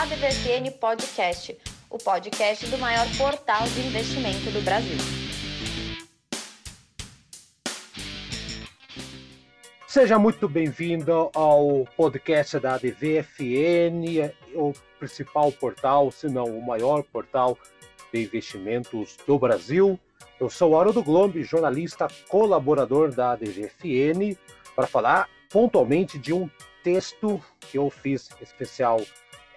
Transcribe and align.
ADVFN 0.00 0.70
Podcast, 0.80 1.58
o 1.90 1.98
podcast 1.98 2.66
do 2.68 2.78
maior 2.78 3.06
portal 3.18 3.68
de 3.68 3.86
investimento 3.86 4.50
do 4.50 4.64
Brasil. 4.64 4.96
Seja 9.86 10.18
muito 10.18 10.48
bem-vindo 10.48 11.30
ao 11.34 11.86
podcast 11.98 12.58
da 12.58 12.76
ADVFN, 12.76 14.32
o 14.54 14.72
principal 14.98 15.52
portal, 15.52 16.10
se 16.10 16.28
não 16.28 16.46
o 16.46 16.66
maior 16.66 17.02
portal 17.02 17.58
de 18.10 18.22
investimentos 18.22 19.18
do 19.26 19.38
Brasil. 19.38 20.00
Eu 20.40 20.48
sou 20.48 20.80
Haroldo 20.80 21.02
Glombi, 21.02 21.42
jornalista 21.42 22.08
colaborador 22.26 23.12
da 23.12 23.32
ADVFN, 23.32 24.34
para 24.74 24.86
falar 24.86 25.28
pontualmente 25.50 26.18
de 26.18 26.32
um 26.32 26.48
texto 26.82 27.38
que 27.60 27.76
eu 27.76 27.90
fiz 27.90 28.30
especial 28.40 28.98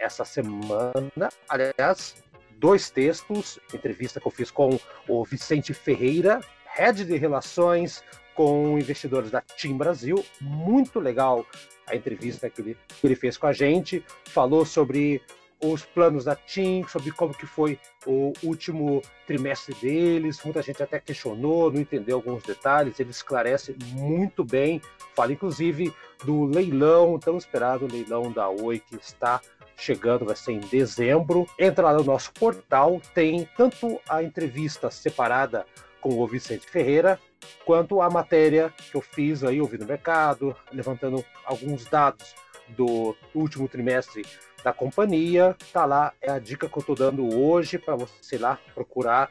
essa 0.04 0.26
semana. 0.26 1.30
Aliás, 1.48 2.16
dois 2.58 2.90
textos, 2.90 3.60
entrevista 3.74 4.20
que 4.20 4.28
eu 4.28 4.32
fiz 4.32 4.52
com 4.52 4.80
o 5.08 5.24
Vicente 5.24 5.74
Ferreira, 5.74 6.42
head 6.66 7.06
de 7.06 7.18
relações 7.18 8.04
com 8.36 8.78
investidores 8.78 9.32
da 9.32 9.42
Team 9.42 9.78
Brasil. 9.78 10.24
Muito 10.42 11.00
legal 11.00 11.46
a 11.88 11.96
entrevista 11.96 12.50
que 12.50 12.62
ele, 12.62 12.78
que 13.00 13.08
ele 13.08 13.16
fez 13.16 13.38
com 13.38 13.48
a 13.48 13.54
gente. 13.54 14.04
Falou 14.26 14.66
sobre 14.66 15.22
os 15.62 15.86
planos 15.86 16.26
da 16.26 16.36
TIM, 16.36 16.86
sobre 16.88 17.12
como 17.12 17.34
que 17.34 17.46
foi 17.46 17.80
o 18.06 18.34
último 18.44 19.02
trimestre 19.26 19.74
deles. 19.76 20.44
Muita 20.44 20.62
gente 20.62 20.84
até 20.84 21.00
questionou, 21.00 21.72
não 21.72 21.80
entendeu 21.80 22.18
alguns 22.18 22.44
detalhes. 22.44 23.00
Ele 23.00 23.12
esclarece 23.12 23.76
muito 23.94 24.44
bem. 24.44 24.82
Fala 25.16 25.32
inclusive 25.32 25.94
do 26.24 26.46
leilão, 26.46 27.18
tão 27.18 27.38
esperado 27.38 27.88
leilão 27.88 28.32
da 28.32 28.50
Oi 28.50 28.80
que 28.80 28.96
está 28.96 29.40
chegando, 29.84 30.26
vai 30.26 30.36
ser 30.36 30.54
em 30.54 30.60
dezembro. 30.60 31.46
Entra 31.60 31.86
lá 31.86 31.94
no 31.94 32.04
nosso 32.04 32.32
portal, 32.34 33.02
tem 33.14 33.48
tanto 33.58 34.00
a 34.08 34.24
entrevista 34.24 34.90
separada 34.90 35.66
com 36.00 36.20
o 36.20 36.28
Vicente 36.28 36.70
Ferreira, 36.70 37.20
quanto 37.66 38.02
a 38.02 38.10
matéria 38.10 38.74
que 38.78 38.96
eu 38.96 39.02
fiz 39.02 39.44
aí, 39.44 39.62
ouvindo 39.62 39.84
o 39.84 39.88
mercado, 39.88 40.56
levantando 40.72 41.24
alguns 41.46 41.86
dados 41.86 42.36
do 42.70 43.16
último 43.34 43.68
trimestre 43.68 44.26
da 44.64 44.74
companhia. 44.74 45.56
Tá 45.72 45.86
lá, 45.86 46.14
é 46.22 46.32
a 46.32 46.40
dica 46.40 46.68
que 46.68 46.78
eu 46.78 46.82
estou 46.82 46.96
dando 46.96 47.38
hoje 47.38 47.78
para 47.78 47.96
você 47.96 48.36
ir 48.36 48.40
lá 48.40 48.60
procurar 48.74 49.30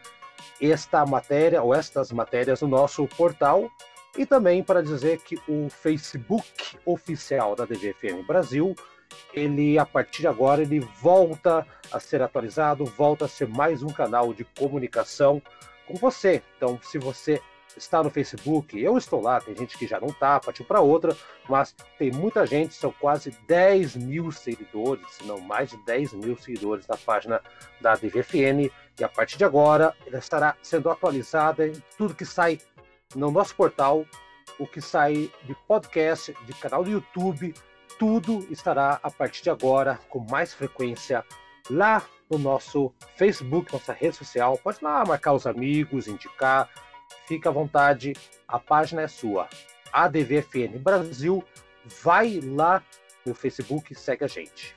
esta 0.60 1.04
matéria 1.06 1.62
ou 1.62 1.74
estas 1.74 2.12
matérias 2.12 2.60
no 2.60 2.68
nosso 2.68 3.06
portal. 3.06 3.70
E 4.16 4.26
também 4.26 4.62
para 4.62 4.82
dizer 4.82 5.20
que 5.20 5.38
o 5.48 5.70
Facebook 5.70 6.76
oficial 6.84 7.56
da 7.56 7.64
DVFM 7.64 8.26
Brasil, 8.26 8.74
ele 9.32 9.78
a 9.78 9.86
partir 9.86 10.22
de 10.22 10.28
agora 10.28 10.62
ele 10.62 10.80
volta 11.00 11.66
a 11.90 12.00
ser 12.00 12.22
atualizado, 12.22 12.84
volta 12.84 13.24
a 13.24 13.28
ser 13.28 13.48
mais 13.48 13.82
um 13.82 13.88
canal 13.88 14.32
de 14.32 14.44
comunicação 14.44 15.40
com 15.86 15.94
você. 15.94 16.42
Então, 16.56 16.78
se 16.82 16.98
você 16.98 17.40
está 17.76 18.02
no 18.02 18.10
Facebook, 18.10 18.78
eu 18.78 18.98
estou 18.98 19.20
lá, 19.20 19.40
tem 19.40 19.56
gente 19.56 19.78
que 19.78 19.86
já 19.86 19.98
não 19.98 20.08
está, 20.08 20.38
partiu 20.38 20.64
para 20.64 20.80
outra, 20.80 21.16
mas 21.48 21.74
tem 21.98 22.10
muita 22.10 22.46
gente, 22.46 22.74
são 22.74 22.92
quase 22.92 23.30
10 23.48 23.96
mil 23.96 24.30
seguidores, 24.30 25.06
se 25.10 25.24
não 25.24 25.40
mais 25.40 25.70
de 25.70 25.76
10 25.84 26.12
mil 26.14 26.36
seguidores 26.36 26.86
na 26.86 26.96
página 26.96 27.40
da 27.80 27.94
DVFN, 27.94 28.70
e 28.98 29.04
a 29.04 29.08
partir 29.08 29.38
de 29.38 29.44
agora 29.44 29.94
ela 30.06 30.18
estará 30.18 30.56
sendo 30.62 30.90
atualizada 30.90 31.66
em 31.66 31.72
tudo 31.96 32.14
que 32.14 32.26
sai 32.26 32.58
no 33.14 33.30
nosso 33.30 33.54
portal, 33.54 34.04
o 34.58 34.66
que 34.66 34.80
sai 34.80 35.30
de 35.44 35.54
podcast, 35.66 36.34
de 36.44 36.52
canal 36.54 36.84
do 36.84 36.90
YouTube, 36.90 37.54
tudo 38.02 38.44
estará 38.50 38.98
a 39.00 39.08
partir 39.08 39.44
de 39.44 39.50
agora 39.50 40.00
com 40.08 40.18
mais 40.28 40.52
frequência 40.52 41.24
lá 41.70 42.02
no 42.28 42.36
nosso 42.36 42.92
Facebook, 43.14 43.72
nossa 43.72 43.92
rede 43.92 44.16
social. 44.16 44.58
Pode 44.58 44.78
lá 44.82 45.04
marcar 45.04 45.34
os 45.34 45.46
amigos, 45.46 46.08
indicar, 46.08 46.68
fica 47.28 47.48
à 47.48 47.52
vontade, 47.52 48.12
a 48.48 48.58
página 48.58 49.02
é 49.02 49.06
sua. 49.06 49.48
ADVFN 49.92 50.80
Brasil, 50.80 51.44
vai 52.02 52.40
lá 52.42 52.82
no 53.24 53.36
Facebook 53.36 53.92
e 53.92 53.94
segue 53.94 54.24
a 54.24 54.28
gente. 54.28 54.74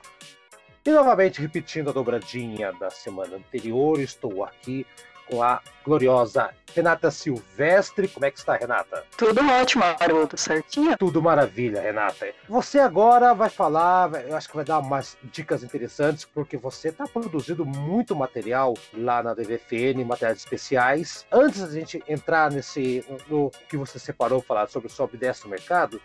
E 0.84 0.90
novamente 0.92 1.40
repetindo 1.40 1.90
a 1.90 1.92
dobradinha 1.92 2.72
da 2.74 2.90
semana 2.90 3.38
anterior, 3.38 3.98
estou 3.98 4.44
aqui 4.44 4.86
com 5.28 5.42
a 5.42 5.60
gloriosa 5.84 6.50
Renata 6.74 7.10
Silvestre. 7.10 8.06
Como 8.08 8.26
é 8.26 8.30
que 8.30 8.38
está, 8.38 8.54
Renata? 8.54 9.04
Tudo 9.16 9.40
ótimo, 9.48 9.82
Haroldo, 9.98 10.36
certinho? 10.36 10.96
Tudo 10.98 11.22
maravilha, 11.22 11.80
Renata. 11.80 12.28
Você 12.48 12.78
agora 12.78 13.32
vai 13.32 13.48
falar, 13.48 14.28
eu 14.28 14.36
acho 14.36 14.48
que 14.48 14.56
vai 14.56 14.64
dar 14.64 14.78
umas 14.80 15.16
dicas 15.24 15.62
interessantes, 15.62 16.26
porque 16.26 16.56
você 16.56 16.88
está 16.88 17.06
produzindo 17.06 17.64
muito 17.64 18.14
material 18.14 18.74
lá 18.92 19.22
na 19.22 19.32
DVFN, 19.32 20.04
materiais 20.04 20.38
especiais. 20.38 21.26
Antes 21.32 21.62
da 21.62 21.70
gente 21.70 22.02
entrar 22.06 22.50
nesse, 22.50 23.04
no 23.28 23.50
que 23.68 23.76
você 23.76 23.98
separou, 23.98 24.42
falar 24.42 24.68
sobre 24.68 24.88
o 24.88 24.90
sobe 24.90 25.16
e 25.16 25.18
desce 25.18 25.44
no 25.44 25.50
mercado, 25.50 26.00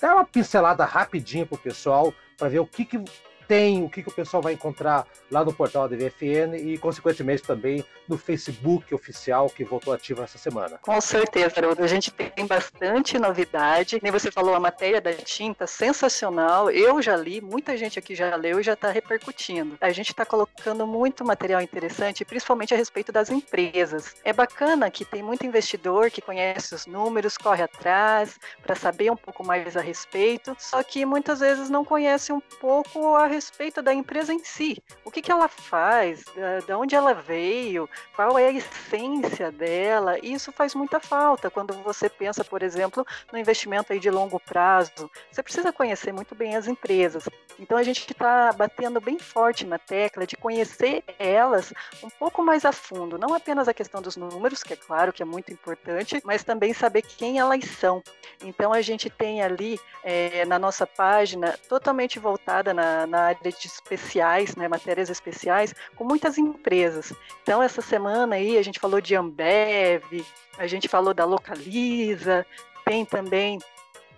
dá 0.00 0.14
uma 0.14 0.24
pincelada 0.24 0.84
rapidinha 0.84 1.44
pro 1.44 1.58
pessoal 1.58 2.12
para 2.38 2.48
ver 2.48 2.60
o 2.60 2.66
que, 2.66 2.84
que 2.84 3.02
tem, 3.46 3.84
o 3.84 3.88
que, 3.88 4.02
que 4.02 4.08
o 4.08 4.12
pessoal 4.12 4.42
vai 4.42 4.52
encontrar 4.52 5.06
lá 5.30 5.44
no 5.44 5.52
portal 5.52 5.88
da 5.88 5.96
DVFN 5.96 6.56
e, 6.56 6.78
consequentemente, 6.78 7.42
também 7.42 7.84
no 8.08 8.16
Facebook 8.18 8.94
oficial 8.94 9.48
que 9.48 9.64
voltou 9.64 9.92
ativo 9.92 10.22
essa 10.22 10.38
semana. 10.38 10.78
Com 10.82 11.00
certeza, 11.00 11.54
Haroldo. 11.58 11.82
A 11.82 11.86
gente 11.86 12.10
tem 12.12 12.46
bastante 12.46 13.18
novidade. 13.18 13.98
Nem 14.02 14.12
você 14.12 14.30
falou, 14.30 14.54
a 14.54 14.60
matéria 14.60 15.00
da 15.00 15.12
tinta, 15.12 15.66
sensacional. 15.66 16.70
Eu 16.70 17.00
já 17.02 17.16
li, 17.16 17.40
muita 17.40 17.76
gente 17.76 17.98
aqui 17.98 18.14
já 18.14 18.34
leu 18.36 18.60
e 18.60 18.62
já 18.62 18.74
está 18.74 18.90
repercutindo. 18.90 19.76
A 19.80 19.90
gente 19.90 20.10
está 20.10 20.24
colocando 20.24 20.86
muito 20.86 21.24
material 21.24 21.60
interessante, 21.60 22.24
principalmente 22.24 22.74
a 22.74 22.76
respeito 22.76 23.12
das 23.12 23.30
empresas. 23.30 24.14
É 24.24 24.32
bacana 24.32 24.90
que 24.90 25.04
tem 25.04 25.22
muito 25.22 25.46
investidor 25.46 26.10
que 26.10 26.20
conhece 26.20 26.74
os 26.74 26.86
números, 26.86 27.36
corre 27.36 27.62
atrás 27.62 28.38
para 28.62 28.74
saber 28.74 29.10
um 29.10 29.16
pouco 29.16 29.44
mais 29.44 29.76
a 29.76 29.80
respeito, 29.80 30.56
só 30.58 30.82
que 30.82 31.04
muitas 31.04 31.40
vezes 31.40 31.68
não 31.68 31.84
conhece 31.84 32.32
um 32.32 32.40
pouco 32.40 33.14
a 33.14 33.26
respeito 33.36 33.82
da 33.82 33.92
empresa 33.92 34.32
em 34.32 34.42
si. 34.42 34.82
O 35.04 35.10
que, 35.10 35.20
que 35.20 35.30
ela 35.30 35.46
faz, 35.46 36.24
de 36.66 36.72
onde 36.72 36.94
ela 36.94 37.12
veio, 37.12 37.88
qual 38.14 38.38
é 38.38 38.46
a 38.46 38.50
essência 38.50 39.52
dela. 39.52 40.18
E 40.22 40.32
isso 40.32 40.50
faz 40.50 40.74
muita 40.74 40.98
falta 40.98 41.50
quando 41.50 41.74
você 41.82 42.08
pensa, 42.08 42.42
por 42.42 42.62
exemplo, 42.62 43.06
no 43.30 43.38
investimento 43.38 43.92
aí 43.92 44.00
de 44.00 44.10
longo 44.10 44.40
prazo. 44.40 45.10
Você 45.30 45.42
precisa 45.42 45.72
conhecer 45.72 46.12
muito 46.12 46.34
bem 46.34 46.56
as 46.56 46.66
empresas. 46.66 47.28
Então 47.58 47.76
a 47.76 47.82
gente 47.82 48.10
está 48.10 48.52
batendo 48.52 49.00
bem 49.00 49.18
forte 49.18 49.66
na 49.66 49.78
tecla 49.78 50.26
de 50.26 50.36
conhecer 50.36 51.02
elas 51.18 51.72
um 52.02 52.10
pouco 52.10 52.42
mais 52.42 52.64
a 52.64 52.72
fundo, 52.72 53.18
não 53.18 53.34
apenas 53.34 53.68
a 53.68 53.74
questão 53.74 54.02
dos 54.02 54.16
números, 54.16 54.62
que 54.62 54.74
é 54.74 54.76
claro 54.76 55.12
que 55.12 55.22
é 55.22 55.26
muito 55.26 55.52
importante, 55.52 56.20
mas 56.24 56.44
também 56.44 56.72
saber 56.74 57.02
quem 57.02 57.38
elas 57.38 57.64
são. 57.64 58.02
Então 58.42 58.72
a 58.72 58.82
gente 58.82 59.08
tem 59.08 59.42
ali 59.42 59.80
é, 60.04 60.44
na 60.44 60.58
nossa 60.58 60.86
página 60.86 61.58
totalmente 61.68 62.18
voltada 62.18 62.74
na, 62.74 63.06
na 63.06 63.25
área 63.26 63.52
de 63.52 63.66
especiais, 63.66 64.56
né, 64.56 64.68
matérias 64.68 65.10
especiais, 65.10 65.74
com 65.94 66.04
muitas 66.04 66.38
empresas. 66.38 67.12
Então, 67.42 67.62
essa 67.62 67.82
semana 67.82 68.36
aí 68.36 68.58
a 68.58 68.62
gente 68.62 68.80
falou 68.80 69.00
de 69.00 69.14
Ambev, 69.14 70.24
a 70.58 70.66
gente 70.66 70.88
falou 70.88 71.12
da 71.12 71.24
Localiza, 71.24 72.46
tem 72.84 73.04
também 73.04 73.58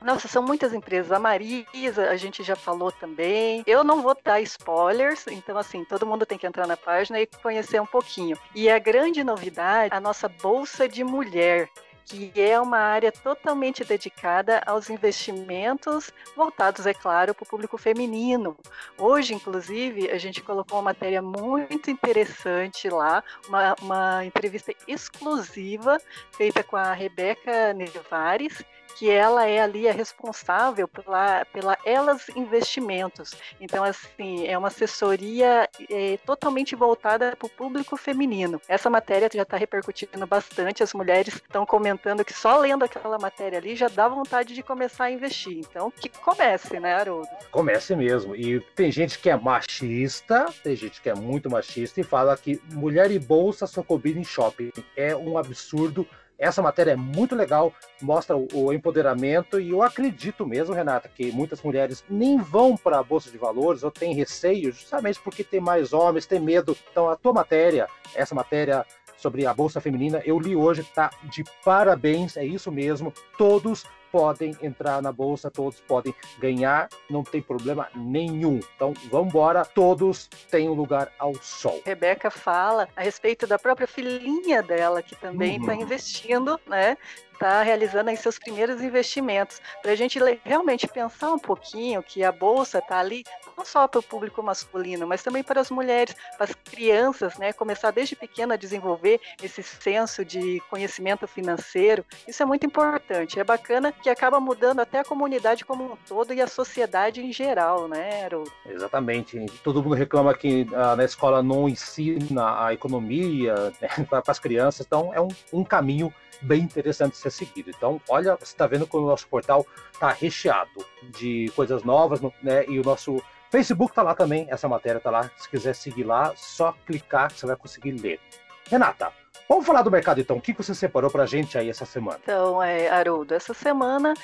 nossa, 0.00 0.28
são 0.28 0.42
muitas 0.42 0.72
empresas. 0.72 1.10
A 1.10 1.18
Marisa, 1.18 2.08
a 2.08 2.16
gente 2.16 2.42
já 2.42 2.54
falou 2.54 2.92
também. 2.92 3.64
Eu 3.66 3.82
não 3.82 4.00
vou 4.00 4.16
dar 4.22 4.40
spoilers, 4.40 5.26
então, 5.26 5.58
assim, 5.58 5.84
todo 5.84 6.06
mundo 6.06 6.24
tem 6.24 6.38
que 6.38 6.46
entrar 6.46 6.66
na 6.66 6.76
página 6.76 7.20
e 7.20 7.26
conhecer 7.26 7.80
um 7.80 7.86
pouquinho. 7.86 8.38
E 8.54 8.70
a 8.70 8.78
grande 8.78 9.24
novidade, 9.24 9.92
a 9.92 10.00
nossa 10.00 10.28
Bolsa 10.28 10.88
de 10.88 11.02
Mulher 11.02 11.68
que 12.08 12.32
é 12.40 12.58
uma 12.58 12.78
área 12.78 13.12
totalmente 13.12 13.84
dedicada 13.84 14.62
aos 14.64 14.88
investimentos 14.88 16.10
voltados, 16.34 16.86
é 16.86 16.94
claro, 16.94 17.34
para 17.34 17.42
o 17.42 17.46
público 17.46 17.76
feminino. 17.76 18.56
Hoje, 18.96 19.34
inclusive, 19.34 20.10
a 20.10 20.16
gente 20.16 20.42
colocou 20.42 20.78
uma 20.78 20.84
matéria 20.84 21.20
muito 21.20 21.90
interessante 21.90 22.88
lá, 22.88 23.22
uma, 23.46 23.76
uma 23.82 24.24
entrevista 24.24 24.72
exclusiva 24.86 26.00
feita 26.32 26.62
com 26.62 26.76
a 26.76 26.92
Rebeca 26.92 27.74
Nevares, 27.74 28.64
que 28.96 29.10
ela 29.10 29.46
é 29.46 29.60
ali 29.60 29.88
a 29.88 29.92
responsável 29.92 30.88
pela, 30.88 31.44
pela 31.46 31.78
Elas 31.84 32.28
Investimentos. 32.34 33.34
Então, 33.60 33.84
assim, 33.84 34.46
é 34.46 34.56
uma 34.56 34.68
assessoria 34.68 35.68
é, 35.90 36.18
totalmente 36.24 36.74
voltada 36.74 37.36
para 37.36 37.46
o 37.46 37.50
público 37.50 37.96
feminino. 37.96 38.60
Essa 38.68 38.90
matéria 38.90 39.28
já 39.32 39.42
está 39.42 39.56
repercutindo 39.56 40.26
bastante, 40.26 40.82
as 40.82 40.92
mulheres 40.92 41.34
estão 41.34 41.64
comentando 41.64 42.24
que 42.24 42.32
só 42.32 42.58
lendo 42.58 42.84
aquela 42.84 43.18
matéria 43.18 43.58
ali 43.58 43.76
já 43.76 43.88
dá 43.88 44.08
vontade 44.08 44.54
de 44.54 44.62
começar 44.62 45.04
a 45.04 45.10
investir. 45.10 45.58
Então, 45.58 45.90
que 45.90 46.08
comece, 46.08 46.78
né, 46.80 46.94
Haroldo? 46.94 47.28
Comece 47.50 47.94
mesmo. 47.94 48.34
E 48.34 48.60
tem 48.74 48.90
gente 48.90 49.18
que 49.18 49.30
é 49.30 49.36
machista, 49.36 50.46
tem 50.62 50.74
gente 50.74 51.00
que 51.00 51.08
é 51.08 51.14
muito 51.14 51.50
machista 51.50 52.00
e 52.00 52.04
fala 52.04 52.36
que 52.36 52.60
mulher 52.72 53.10
e 53.10 53.18
bolsa 53.18 53.66
só 53.66 53.82
combina 53.82 54.20
em 54.20 54.24
shopping. 54.24 54.72
É 54.96 55.14
um 55.14 55.38
absurdo 55.38 56.06
essa 56.38 56.62
matéria 56.62 56.92
é 56.92 56.96
muito 56.96 57.34
legal, 57.34 57.72
mostra 58.00 58.36
o, 58.36 58.46
o 58.52 58.72
empoderamento 58.72 59.60
e 59.60 59.70
eu 59.70 59.82
acredito 59.82 60.46
mesmo, 60.46 60.74
Renata, 60.74 61.10
que 61.12 61.32
muitas 61.32 61.60
mulheres 61.62 62.04
nem 62.08 62.38
vão 62.38 62.76
para 62.76 62.98
a 62.98 63.02
bolsa 63.02 63.30
de 63.30 63.36
valores 63.36 63.82
ou 63.82 63.90
têm 63.90 64.14
receio, 64.14 64.70
justamente 64.70 65.20
porque 65.20 65.42
tem 65.42 65.60
mais 65.60 65.92
homens, 65.92 66.26
tem 66.26 66.38
medo. 66.38 66.76
Então 66.90 67.08
a 67.08 67.16
tua 67.16 67.32
matéria, 67.32 67.88
essa 68.14 68.34
matéria 68.34 68.86
sobre 69.16 69.44
a 69.46 69.52
bolsa 69.52 69.80
feminina, 69.80 70.22
eu 70.24 70.38
li 70.38 70.54
hoje, 70.54 70.84
tá 70.94 71.10
de 71.24 71.44
parabéns, 71.64 72.36
é 72.36 72.44
isso 72.44 72.70
mesmo. 72.70 73.12
Todos 73.36 73.84
podem 74.10 74.56
entrar 74.62 75.02
na 75.02 75.12
bolsa, 75.12 75.50
todos 75.50 75.80
podem 75.80 76.14
ganhar, 76.38 76.88
não 77.08 77.22
tem 77.22 77.40
problema 77.40 77.88
nenhum. 77.94 78.60
Então, 78.76 78.92
vamos 79.10 79.28
embora, 79.28 79.64
todos 79.64 80.28
têm 80.50 80.68
um 80.68 80.74
lugar 80.74 81.12
ao 81.18 81.34
sol. 81.34 81.80
Rebeca 81.84 82.30
fala 82.30 82.88
a 82.96 83.02
respeito 83.02 83.46
da 83.46 83.58
própria 83.58 83.86
filhinha 83.86 84.62
dela, 84.62 85.02
que 85.02 85.14
também 85.14 85.56
está 85.56 85.72
uhum. 85.72 85.82
investindo, 85.82 86.60
né? 86.66 86.96
Está 87.38 87.62
realizando 87.62 88.10
aí 88.10 88.16
seus 88.16 88.36
primeiros 88.36 88.82
investimentos, 88.82 89.60
para 89.80 89.92
a 89.92 89.94
gente 89.94 90.18
realmente 90.44 90.88
pensar 90.88 91.32
um 91.32 91.38
pouquinho 91.38 92.02
que 92.02 92.24
a 92.24 92.32
bolsa 92.32 92.78
está 92.78 92.98
ali 92.98 93.24
não 93.56 93.64
só 93.64 93.86
para 93.86 94.00
o 94.00 94.02
público 94.02 94.42
masculino, 94.42 95.06
mas 95.06 95.22
também 95.22 95.42
para 95.42 95.60
as 95.60 95.70
mulheres, 95.70 96.14
para 96.36 96.44
as 96.44 96.54
crianças, 96.54 97.36
né, 97.38 97.52
começar 97.52 97.90
desde 97.90 98.14
pequena 98.14 98.54
a 98.54 98.56
desenvolver 98.56 99.20
esse 99.42 99.62
senso 99.62 100.24
de 100.24 100.60
conhecimento 100.68 101.26
financeiro. 101.26 102.04
Isso 102.26 102.42
é 102.42 102.46
muito 102.46 102.66
importante. 102.66 103.38
É 103.38 103.44
bacana 103.44 103.92
que 103.92 104.10
acaba 104.10 104.40
mudando 104.40 104.80
até 104.80 105.00
a 105.00 105.04
comunidade 105.04 105.64
como 105.64 105.92
um 105.92 105.96
todo 106.06 106.32
e 106.32 106.40
a 106.40 106.46
sociedade 106.46 107.20
em 107.20 107.32
geral, 107.32 107.88
né, 107.88 108.24
Haroldo? 108.24 108.52
Exatamente. 108.66 109.46
Todo 109.62 109.82
mundo 109.82 109.94
reclama 109.94 110.34
que 110.34 110.66
ah, 110.74 110.96
na 110.96 111.04
escola 111.04 111.42
não 111.42 111.68
ensina 111.68 112.64
a 112.64 112.72
economia 112.72 113.72
né, 113.80 113.88
para 114.08 114.22
as 114.26 114.38
crianças, 114.38 114.86
então 114.86 115.12
é 115.12 115.20
um, 115.20 115.28
um 115.52 115.64
caminho 115.64 116.12
bem 116.40 116.62
interessante 116.62 117.16
ser 117.30 117.46
seguido. 117.46 117.70
Então, 117.70 118.00
olha, 118.08 118.36
você 118.36 118.44
está 118.44 118.66
vendo 118.66 118.86
que 118.86 118.96
o 118.96 119.06
nosso 119.06 119.26
portal 119.28 119.66
está 119.92 120.10
recheado 120.10 120.84
de 121.02 121.50
coisas 121.54 121.82
novas, 121.82 122.20
né? 122.42 122.64
E 122.66 122.78
o 122.78 122.82
nosso 122.82 123.22
Facebook 123.50 123.92
está 123.92 124.02
lá 124.02 124.14
também, 124.14 124.46
essa 124.50 124.68
matéria 124.68 124.98
está 124.98 125.10
lá. 125.10 125.30
Se 125.36 125.48
quiser 125.48 125.74
seguir 125.74 126.04
lá, 126.04 126.32
só 126.36 126.72
clicar 126.86 127.32
que 127.32 127.40
você 127.40 127.46
vai 127.46 127.56
conseguir 127.56 127.92
ler. 127.92 128.20
Renata, 128.68 129.12
vamos 129.48 129.66
falar 129.66 129.82
do 129.82 129.90
mercado 129.90 130.20
então. 130.20 130.36
O 130.36 130.40
que 130.40 130.52
você 130.52 130.74
separou 130.74 131.10
para 131.10 131.24
a 131.24 131.26
gente 131.26 131.58
aí 131.58 131.68
essa 131.68 131.84
semana? 131.84 132.18
Então, 132.22 132.62
é, 132.62 132.88
Haroldo, 132.88 133.34
essa 133.34 133.52
semana 133.52 134.14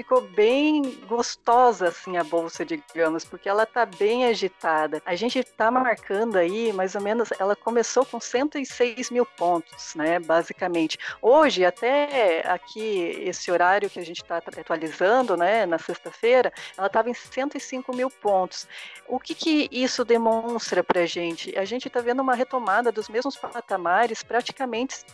ficou 0.00 0.22
bem 0.22 0.98
gostosa 1.06 1.88
assim 1.88 2.16
a 2.16 2.24
bolsa, 2.24 2.64
digamos, 2.64 3.22
porque 3.24 3.48
ela 3.48 3.66
tá 3.66 3.84
bem 3.84 4.24
agitada. 4.24 5.02
A 5.04 5.14
gente 5.14 5.42
tá 5.44 5.70
marcando 5.70 6.36
aí, 6.36 6.72
mais 6.72 6.94
ou 6.94 7.02
menos, 7.02 7.28
ela 7.38 7.54
começou 7.54 8.06
com 8.06 8.18
106 8.18 9.10
mil 9.10 9.26
pontos, 9.26 9.94
né, 9.94 10.18
basicamente. 10.18 10.98
Hoje, 11.20 11.66
até 11.66 12.42
aqui, 12.50 13.14
esse 13.26 13.50
horário 13.50 13.90
que 13.90 13.98
a 13.98 14.04
gente 14.04 14.22
está 14.22 14.38
atualizando, 14.38 15.36
né, 15.36 15.66
na 15.66 15.78
sexta-feira, 15.78 16.50
ela 16.78 16.86
estava 16.86 17.10
em 17.10 17.14
105 17.14 17.94
mil 17.94 18.10
pontos. 18.10 18.66
O 19.06 19.18
que, 19.18 19.34
que 19.34 19.68
isso 19.70 20.02
demonstra 20.04 20.82
para 20.82 21.02
a 21.02 21.06
gente? 21.06 21.56
A 21.58 21.64
gente 21.64 21.88
está 21.88 22.00
vendo 22.00 22.20
uma 22.20 22.34
retomada 22.34 22.90
dos 22.90 23.08
mesmos 23.08 23.36
patamares 23.36 24.22
praticamente, 24.22 24.59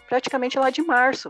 praticamente 0.08 0.58
lá 0.58 0.70
de 0.70 0.82
março, 0.82 1.28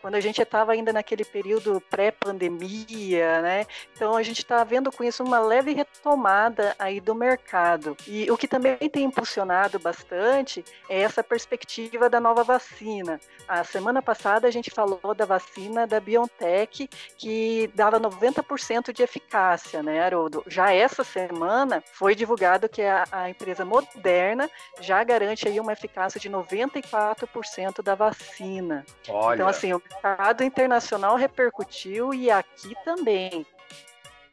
quando 0.00 0.14
a 0.14 0.20
gente 0.20 0.40
estava 0.40 0.72
ainda 0.72 0.92
naquele 0.92 1.24
período 1.24 1.80
pré-pandemia, 1.90 3.42
né? 3.42 3.66
Então 3.94 4.16
a 4.16 4.22
gente 4.22 4.38
está 4.38 4.62
vendo 4.64 4.92
com 4.92 5.04
isso 5.04 5.22
uma 5.22 5.38
leve 5.38 5.72
retomada 5.72 6.74
aí 6.78 7.00
do 7.00 7.14
mercado. 7.14 7.96
E 8.06 8.30
o 8.30 8.36
que 8.36 8.46
também 8.46 8.76
tem 8.76 9.04
impulsionado 9.04 9.78
bastante 9.78 10.64
é 10.88 11.00
essa 11.00 11.22
perspectiva 11.22 12.08
da 12.08 12.20
nova 12.20 12.44
vacina. 12.44 13.20
A 13.46 13.64
semana 13.64 14.00
passada 14.00 14.46
a 14.46 14.50
gente 14.50 14.70
falou 14.70 15.14
da 15.14 15.24
vacina 15.24 15.86
da 15.86 16.00
BioNTech 16.00 16.88
que 17.16 17.70
dava 17.74 18.00
90% 18.00 18.92
de 18.92 19.02
eficácia, 19.02 19.82
né, 19.82 20.00
Haroldo? 20.00 20.42
Já 20.46 20.72
essa 20.72 21.02
semana 21.02 21.82
foi 21.92 22.14
divulgado 22.14 22.68
que 22.68 22.82
a, 22.82 23.04
a 23.10 23.30
empresa 23.30 23.64
Moderna 23.64 24.50
já 24.80 25.02
garante 25.02 25.48
aí 25.48 25.58
uma 25.58 25.72
eficácia 25.72 26.20
de 26.20 26.30
94% 26.30 27.57
da 27.82 27.94
vacina. 27.94 28.84
Olha. 29.08 29.36
Então 29.36 29.48
assim, 29.48 29.72
o 29.72 29.82
mercado 29.90 30.44
internacional 30.44 31.16
repercutiu 31.16 32.14
e 32.14 32.30
aqui 32.30 32.74
também. 32.84 33.44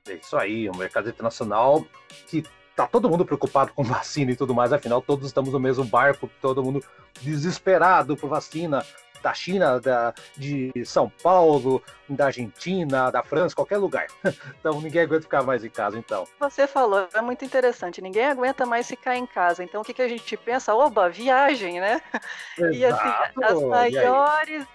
É 0.07 0.13
isso 0.13 0.38
aí, 0.38 0.69
o 0.69 0.75
mercado 0.75 1.10
internacional 1.10 1.86
que 2.27 2.44
tá 2.75 2.86
todo 2.86 3.10
mundo 3.10 3.25
preocupado 3.25 3.72
com 3.74 3.83
vacina 3.83 4.31
e 4.31 4.36
tudo 4.36 4.54
mais, 4.54 4.72
afinal 4.72 5.01
todos 5.01 5.25
estamos 5.25 5.54
no 5.54 5.60
mesmo 5.60 5.83
barco, 5.83 6.30
todo 6.42 6.63
mundo 6.63 6.83
desesperado 7.22 8.16
por 8.16 8.30
vacina 8.30 8.86
da 9.25 9.33
China, 9.33 9.80
da, 9.80 10.13
de 10.38 10.72
São 10.86 11.10
Paulo, 11.24 11.81
da 12.07 12.27
Argentina, 12.27 13.10
da 13.10 13.24
França, 13.24 13.56
qualquer 13.56 13.77
lugar. 13.77 14.06
Então 14.60 14.80
ninguém 14.81 15.01
aguenta 15.01 15.22
ficar 15.24 15.44
mais 15.44 15.63
em 15.63 15.69
casa, 15.69 15.98
então. 15.98 16.27
Você 16.39 16.68
falou, 16.68 17.07
é 17.13 17.22
muito 17.22 17.45
interessante, 17.45 18.01
ninguém 18.01 18.25
aguenta 18.25 18.66
mais 18.66 18.88
ficar 18.88 19.16
em 19.16 19.25
casa. 19.25 19.63
Então 19.63 19.81
o 19.81 19.83
que, 19.83 19.94
que 19.94 20.01
a 20.01 20.07
gente 20.07 20.36
pensa? 20.38 20.74
Oba, 20.74 21.10
viagem, 21.10 21.80
né? 21.80 22.01
Exato. 22.57 22.74
E 22.75 22.86
assim, 22.86 23.44
as 23.44 23.62
maiores 23.63 24.66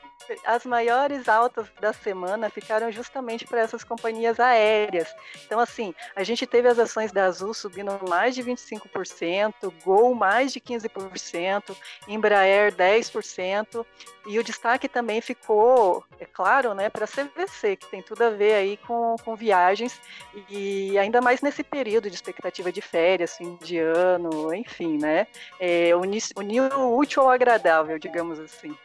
as 0.45 0.65
maiores 0.65 1.29
altas 1.29 1.67
da 1.81 1.93
semana 1.93 2.51
ficaram 2.51 2.91
justamente 2.91 3.47
para 3.47 3.61
essas 3.61 3.85
companhias 3.85 4.39
aéreas. 4.39 5.15
Então, 5.45 5.59
assim, 5.59 5.95
a 6.15 6.23
gente 6.23 6.47
teve 6.47 6.69
as 6.69 6.79
ações 6.79 7.13
da 7.13 7.25
Azul 7.25 7.55
subindo 7.55 7.99
mais 8.09 8.35
de 8.35 8.43
25%, 8.43 9.73
Gol 9.85 10.15
mais 10.15 10.53
de 10.53 10.61
15%, 10.61 11.77
Embraer 12.09 12.75
10%, 12.75 13.85
e 14.27 14.39
o 14.39 14.45
destaque 14.45 14.89
também 14.89 15.21
ficou, 15.21 16.05
é 16.19 16.27
claro, 16.27 16.75
né, 16.75 16.91
para 16.91 17.05
a 17.05 17.09
CVC, 17.09 17.77
que 17.77 17.87
tem 17.87 18.03
tudo 18.03 18.23
a 18.23 18.31
ver 18.31 18.55
aí 18.55 18.77
com, 18.77 19.17
com 19.25 19.35
viagens, 19.35 20.01
e 20.49 20.99
ainda 20.99 21.21
mais 21.21 21.41
nesse 21.41 21.65
período 21.65 22.09
de 22.09 22.15
expectativa 22.15 22.71
de 22.71 22.81
férias, 22.81 23.37
fim 23.37 23.57
de 23.63 23.79
ano, 23.79 24.55
enfim, 24.55 24.99
né? 24.99 25.27
É, 25.59 25.91
unir 25.97 26.63
o 26.75 26.97
útil 26.97 27.23
ao 27.23 27.31
agradável, 27.31 27.99
digamos 27.99 28.39
assim. 28.39 28.77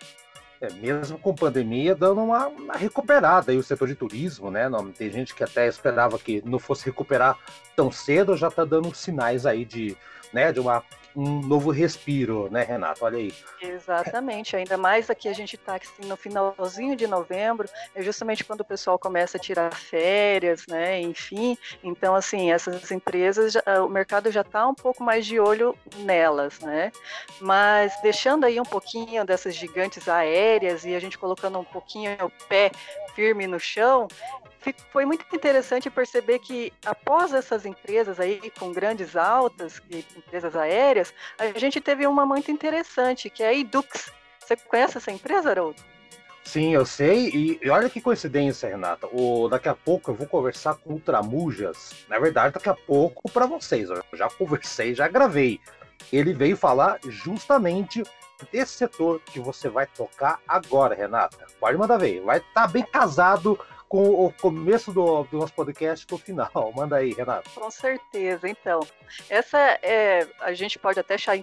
É, 0.61 0.71
mesmo 0.71 1.17
com 1.17 1.35
pandemia, 1.35 1.93
dando 1.93 2.21
uma, 2.21 2.47
uma, 2.47 2.75
recuperada 2.75 3.51
aí 3.51 3.57
o 3.57 3.63
setor 3.63 3.87
de 3.87 3.95
turismo, 3.95 4.49
né? 4.49 4.69
Não, 4.69 4.89
tem 4.91 5.11
gente 5.11 5.35
que 5.35 5.43
até 5.43 5.67
esperava 5.67 6.17
que 6.17 6.41
não 6.45 6.59
fosse 6.59 6.85
recuperar 6.85 7.37
tão 7.75 7.91
cedo, 7.91 8.37
já 8.37 8.47
está 8.47 8.63
dando 8.63 8.93
sinais 8.95 9.45
aí 9.45 9.65
de, 9.65 9.97
né, 10.31 10.53
de 10.53 10.59
uma 10.61 10.81
um 11.15 11.41
novo 11.41 11.71
respiro, 11.71 12.49
né, 12.51 12.63
Renato? 12.63 13.05
Olha 13.05 13.17
aí. 13.17 13.33
Exatamente. 13.61 14.55
Ainda 14.55 14.77
mais 14.77 15.09
aqui 15.09 15.29
a 15.29 15.33
gente 15.33 15.55
está 15.55 15.75
assim, 15.75 16.07
no 16.07 16.17
finalzinho 16.17 16.95
de 16.95 17.07
novembro, 17.07 17.67
é 17.95 18.01
justamente 18.01 18.43
quando 18.43 18.61
o 18.61 18.65
pessoal 18.65 18.99
começa 18.99 19.37
a 19.37 19.39
tirar 19.39 19.73
férias, 19.73 20.65
né? 20.67 20.99
Enfim. 20.99 21.57
Então, 21.83 22.15
assim, 22.15 22.51
essas 22.51 22.91
empresas, 22.91 23.53
o 23.83 23.87
mercado 23.87 24.31
já 24.31 24.41
está 24.41 24.67
um 24.67 24.75
pouco 24.75 25.03
mais 25.03 25.25
de 25.25 25.39
olho 25.39 25.75
nelas, 25.97 26.59
né? 26.59 26.91
Mas 27.39 27.93
deixando 28.01 28.45
aí 28.45 28.59
um 28.59 28.65
pouquinho 28.65 29.25
dessas 29.25 29.55
gigantes 29.55 30.07
aéreas 30.07 30.85
e 30.85 30.93
a 30.93 30.99
gente 30.99 31.17
colocando 31.17 31.59
um 31.59 31.63
pouquinho 31.63 32.11
o 32.21 32.29
pé 32.47 32.71
firme 33.15 33.47
no 33.47 33.59
chão, 33.59 34.07
foi 34.91 35.05
muito 35.05 35.25
interessante 35.33 35.89
perceber 35.89 36.39
que 36.39 36.71
após 36.85 37.33
essas 37.33 37.65
empresas 37.65 38.19
aí 38.19 38.51
com 38.57 38.71
grandes 38.71 39.15
altas, 39.15 39.81
empresas 39.89 40.55
aéreas, 40.55 41.13
a 41.37 41.57
gente 41.59 41.81
teve 41.81 42.07
uma 42.07 42.25
muito 42.25 42.51
interessante, 42.51 43.29
que 43.29 43.43
é 43.43 43.47
a 43.47 43.53
Edux. 43.53 44.11
Você 44.39 44.55
conhece 44.55 44.97
essa 44.97 45.11
empresa, 45.11 45.49
Haroldo? 45.49 45.81
Sim, 46.45 46.73
eu 46.73 46.85
sei. 46.85 47.59
E, 47.63 47.69
olha 47.69 47.89
que 47.89 47.99
coincidência, 47.99 48.69
Renata. 48.69 49.07
O, 49.11 49.49
daqui 49.49 49.67
a 49.67 49.73
pouco 49.75 50.11
eu 50.11 50.15
vou 50.15 50.27
conversar 50.27 50.75
com 50.75 50.93
o 50.93 50.99
Tramujas. 50.99 52.05
Na 52.07 52.19
verdade, 52.19 52.53
daqui 52.53 52.69
a 52.69 52.75
pouco 52.75 53.29
para 53.29 53.47
vocês. 53.47 53.89
Eu 53.89 54.03
já 54.13 54.29
conversei, 54.29 54.93
já 54.93 55.07
gravei. 55.07 55.59
Ele 56.13 56.33
veio 56.33 56.55
falar 56.55 56.99
justamente 57.09 58.03
desse 58.51 58.73
setor 58.73 59.19
que 59.25 59.39
você 59.39 59.67
vai 59.69 59.87
tocar 59.87 60.39
agora, 60.47 60.93
Renata. 60.93 61.47
Pode 61.59 61.77
mandar 61.77 61.97
ver. 61.97 62.21
Vai 62.21 62.37
estar 62.37 62.53
tá 62.53 62.67
bem 62.67 62.83
casado 62.83 63.59
com 63.87 64.25
o 64.25 64.31
começo 64.33 64.91
do, 64.91 65.23
do 65.23 65.37
nosso 65.37 65.53
podcast 65.53 66.05
com 66.05 66.15
o 66.15 66.19
final. 66.19 66.51
Manda 66.75 66.97
aí, 66.97 67.13
Renato. 67.13 67.49
Com 67.51 67.69
certeza. 67.71 68.47
Então, 68.47 68.79
essa 69.29 69.57
é. 69.81 70.27
A 70.41 70.53
gente 70.53 70.77
pode 70.79 70.99
até 70.99 71.15
achar 71.15 71.37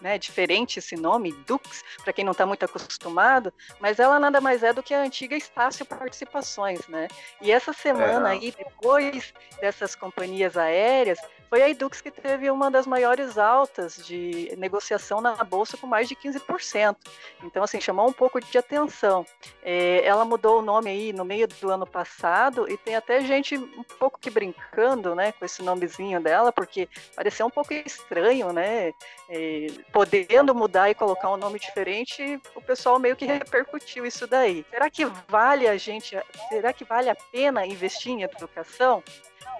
né, 0.00 0.18
diferente 0.18 0.78
esse 0.78 0.96
nome, 0.96 1.32
Dux, 1.46 1.84
para 2.02 2.12
quem 2.12 2.24
não 2.24 2.32
está 2.32 2.46
muito 2.46 2.64
acostumado, 2.64 3.52
mas 3.78 3.98
ela 3.98 4.18
nada 4.18 4.40
mais 4.40 4.62
é 4.62 4.72
do 4.72 4.82
que 4.82 4.94
a 4.94 5.02
antiga 5.02 5.36
Estácio 5.36 5.84
Participações, 5.84 6.86
né? 6.88 7.06
E 7.40 7.52
essa 7.52 7.72
semana 7.72 8.30
é. 8.30 8.32
aí, 8.32 8.54
depois 8.56 9.34
dessas 9.60 9.94
companhias 9.94 10.56
aéreas, 10.56 11.18
foi 11.50 11.62
a 11.62 11.68
Edux 11.68 12.00
que 12.00 12.12
teve 12.12 12.48
uma 12.48 12.70
das 12.70 12.86
maiores 12.86 13.36
altas 13.36 13.96
de 14.06 14.54
negociação 14.56 15.20
na 15.20 15.34
bolsa 15.42 15.76
com 15.76 15.84
mais 15.84 16.08
de 16.08 16.14
15%. 16.14 16.96
Então, 17.42 17.64
assim, 17.64 17.80
chamou 17.80 18.08
um 18.08 18.12
pouco 18.12 18.40
de 18.40 18.56
atenção. 18.56 19.26
É, 19.60 20.00
ela 20.04 20.24
mudou 20.24 20.60
o 20.60 20.62
nome 20.62 20.88
aí 20.88 21.12
no 21.12 21.24
meio 21.24 21.48
do 21.48 21.68
ano 21.68 21.84
passado 21.84 22.70
e 22.70 22.76
tem 22.76 22.94
até 22.94 23.20
gente 23.22 23.58
um 23.58 23.82
pouco 23.98 24.20
que 24.20 24.30
brincando, 24.30 25.12
né, 25.16 25.32
com 25.32 25.44
esse 25.44 25.60
nomezinho 25.60 26.20
dela, 26.20 26.52
porque 26.52 26.88
pareceu 27.16 27.46
um 27.46 27.50
pouco 27.50 27.74
estranho, 27.74 28.52
né, 28.52 28.92
é, 29.28 29.66
podendo 29.92 30.54
mudar 30.54 30.88
e 30.88 30.94
colocar 30.94 31.32
um 31.32 31.36
nome 31.36 31.58
diferente, 31.58 32.40
o 32.54 32.60
pessoal 32.60 33.00
meio 33.00 33.16
que 33.16 33.26
repercutiu 33.26 34.06
isso 34.06 34.24
daí. 34.24 34.64
Será 34.70 34.88
que 34.88 35.04
vale 35.26 35.66
a 35.66 35.76
gente, 35.76 36.16
será 36.48 36.72
que 36.72 36.84
vale 36.84 37.10
a 37.10 37.16
pena 37.16 37.66
investir 37.66 38.12
em 38.12 38.22
educação? 38.22 39.02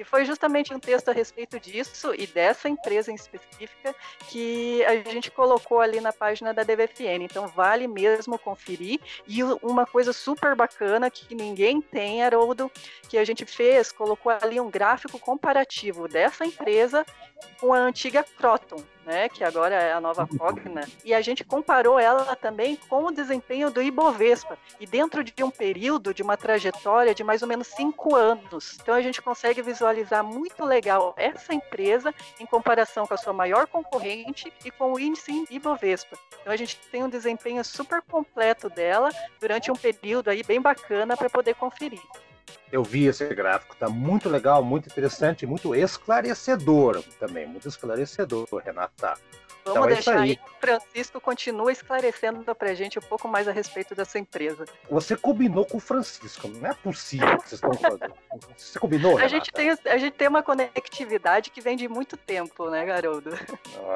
E 0.01 0.05
foi 0.05 0.25
justamente 0.25 0.73
um 0.73 0.81
texto 0.81 1.11
a 1.11 1.13
respeito 1.13 1.61
disso 1.61 2.15
e 2.15 2.27
dessa 2.27 2.71
empresa 2.71 3.13
em 3.13 3.15
específica 3.15 3.95
que 4.31 4.83
a 4.87 4.97
gente 5.11 5.31
colocou 5.31 5.79
ali 5.79 6.01
na 6.01 6.11
página 6.11 6.55
da 6.55 6.63
DVFN. 6.63 7.23
Então 7.23 7.47
vale 7.49 7.87
mesmo 7.87 8.39
conferir. 8.39 8.99
E 9.29 9.45
uma 9.63 9.85
coisa 9.85 10.15
super 10.15 10.57
bacana 10.57 11.11
que 11.11 11.35
ninguém 11.35 11.83
tem, 11.83 12.23
Haroldo, 12.23 12.73
que 13.11 13.19
a 13.19 13.25
gente 13.27 13.45
fez, 13.45 13.93
colocou 13.93 14.33
ali 14.33 14.59
um 14.59 14.71
gráfico 14.71 15.19
comparativo 15.19 16.09
dessa 16.09 16.47
empresa 16.47 17.05
com 17.61 17.73
a 17.73 17.79
antiga 17.79 18.25
Croton 18.25 18.83
né, 19.11 19.29
que 19.29 19.43
agora 19.43 19.75
é 19.75 19.93
a 19.93 20.01
nova 20.01 20.27
Cogna, 20.27 20.83
e 21.05 21.13
a 21.13 21.21
gente 21.21 21.45
comparou 21.45 21.99
ela 21.99 22.37
também 22.37 22.77
com 22.77 23.07
o 23.07 23.11
desempenho 23.11 23.71
do 23.71 23.83
Ibovespa, 23.83 24.57
e 24.79 24.87
dentro 24.87 25.25
de 25.25 25.43
um 25.43 25.51
período, 25.51 26.15
de 26.15 26.23
uma 26.23 26.37
trajetória 26.37 27.15
de 27.15 27.25
mais 27.25 27.43
ou 27.43 27.49
menos 27.49 27.67
cinco 27.67 28.15
anos. 28.15 28.79
Então 28.81 28.95
a 28.95 29.03
gente 29.03 29.21
consegue 29.21 29.63
visualizar 29.63 30.23
muito 30.23 30.65
legal 30.65 31.15
essa 31.17 31.53
empresa 31.53 32.15
em 32.39 32.47
comparação 32.47 33.07
com 33.07 33.15
a 33.15 33.19
sua 33.19 33.33
maior 33.33 33.67
concorrente 33.67 34.53
e 34.65 34.71
com 34.71 34.93
o 34.93 35.01
índice 35.01 35.45
Ibovespa. 35.51 36.17
Então 36.41 36.53
a 36.53 36.57
gente 36.57 36.79
tem 36.91 37.03
um 37.03 37.09
desempenho 37.09 37.65
super 37.65 38.03
completo 38.03 38.69
dela 38.69 39.11
durante 39.41 39.71
um 39.71 39.77
período 39.77 40.29
aí 40.29 40.43
bem 40.45 40.61
bacana 40.61 41.17
para 41.17 41.29
poder 41.29 41.55
conferir. 41.55 42.01
Eu 42.71 42.83
vi 42.83 43.07
esse 43.07 43.27
gráfico, 43.35 43.77
tá 43.77 43.89
muito 43.89 44.29
legal, 44.29 44.63
muito 44.63 44.87
interessante, 44.87 45.47
muito 45.47 45.75
esclarecedor 45.75 47.03
também, 47.19 47.47
muito 47.47 47.69
esclarecedor, 47.69 48.47
Renata. 48.65 49.15
Vamos 49.65 49.79
então, 49.79 49.85
é 49.85 49.95
deixar 49.95 50.21
aí. 50.21 50.31
aí 50.31 50.37
que 50.37 50.43
o 50.43 50.61
Francisco 50.61 51.21
continua 51.21 51.71
esclarecendo 51.71 52.55
pra 52.55 52.75
gente 52.75 52.99
um 52.99 53.03
pouco 53.03 53.29
mais 53.29 53.47
a 53.47 53.53
respeito 53.53 53.95
dessa 53.95 54.19
empresa. 54.19 54.65
Você 54.89 55.17
combinou 55.17 55.65
com 55.65 55.77
o 55.77 55.81
Francisco, 55.81 56.49
não 56.49 56.71
é 56.71 56.75
possível 56.75 57.39
que 57.39 57.49
vocês 57.49 57.63
estão 57.63 57.75
fazendo. 57.75 58.15
Você 58.57 58.79
combinou, 58.79 59.19
a 59.19 59.29
gente, 59.29 59.53
tem, 59.53 59.71
a 59.71 59.99
gente 59.99 60.15
tem 60.15 60.29
uma 60.29 60.43
conectividade 60.43 61.51
que 61.51 61.61
vem 61.61 61.77
de 61.77 61.89
muito 61.89 62.17
tempo, 62.17 62.71
né, 62.71 62.85
garoto? 62.85 63.31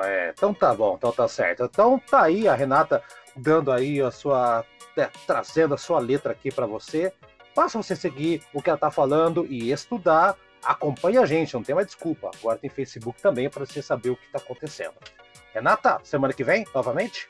É, 0.05 0.33
então 0.35 0.53
tá 0.53 0.75
bom, 0.75 0.97
então 0.97 1.13
tá 1.13 1.27
certo. 1.27 1.65
Então 1.65 1.99
tá 1.99 2.23
aí 2.23 2.47
a 2.47 2.55
Renata 2.55 3.03
dando 3.37 3.73
aí 3.73 4.01
a 4.01 4.11
sua. 4.11 4.65
É, 4.97 5.11
trazendo 5.27 5.75
a 5.75 5.79
sua 5.79 5.99
letra 5.99 6.31
aqui 6.31 6.53
para 6.53 6.67
você. 6.67 7.13
Basta 7.55 7.81
você 7.81 7.95
seguir 7.95 8.43
o 8.53 8.63
que 8.63 8.69
ela 8.69 8.77
está 8.77 8.91
falando 8.91 9.47
e 9.49 9.71
estudar. 9.71 10.37
Acompanhe 10.63 11.19
a 11.19 11.27
gente, 11.27 11.55
não 11.55 11.63
tem 11.63 11.75
mais 11.75 11.87
desculpa. 11.87 12.31
Agora 12.41 12.59
tem 12.59 12.71
Facebook 12.71 13.21
também 13.21 13.49
para 13.49 13.65
você 13.65 13.83
saber 13.83 14.11
o 14.11 14.17
que 14.17 14.27
está 14.27 14.39
acontecendo. 14.39 14.95
Renata, 15.53 16.01
semana 16.03 16.33
que 16.33 16.43
vem, 16.43 16.67
novamente? 16.75 17.29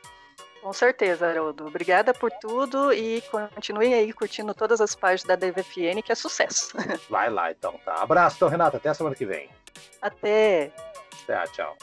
Com 0.62 0.73
certeza, 0.73 1.28
Haroldo. 1.28 1.66
Obrigada 1.66 2.14
por 2.14 2.31
tudo 2.31 2.90
e 2.90 3.23
continue 3.54 3.93
aí 3.93 4.11
curtindo 4.14 4.54
todas 4.54 4.81
as 4.81 4.95
páginas 4.95 5.25
da 5.25 5.37
DVFN, 5.37 6.00
que 6.02 6.11
é 6.11 6.14
sucesso. 6.14 6.75
Vai 7.11 7.28
lá, 7.28 7.50
então. 7.50 7.78
Tá. 7.85 7.97
Abraço, 7.97 8.37
então, 8.37 8.49
Renata. 8.49 8.78
Até 8.78 8.88
a 8.88 8.95
semana 8.95 9.14
que 9.14 9.26
vem. 9.26 9.50
Até. 10.00 10.73
Até, 11.25 11.45
tchau. 11.49 11.76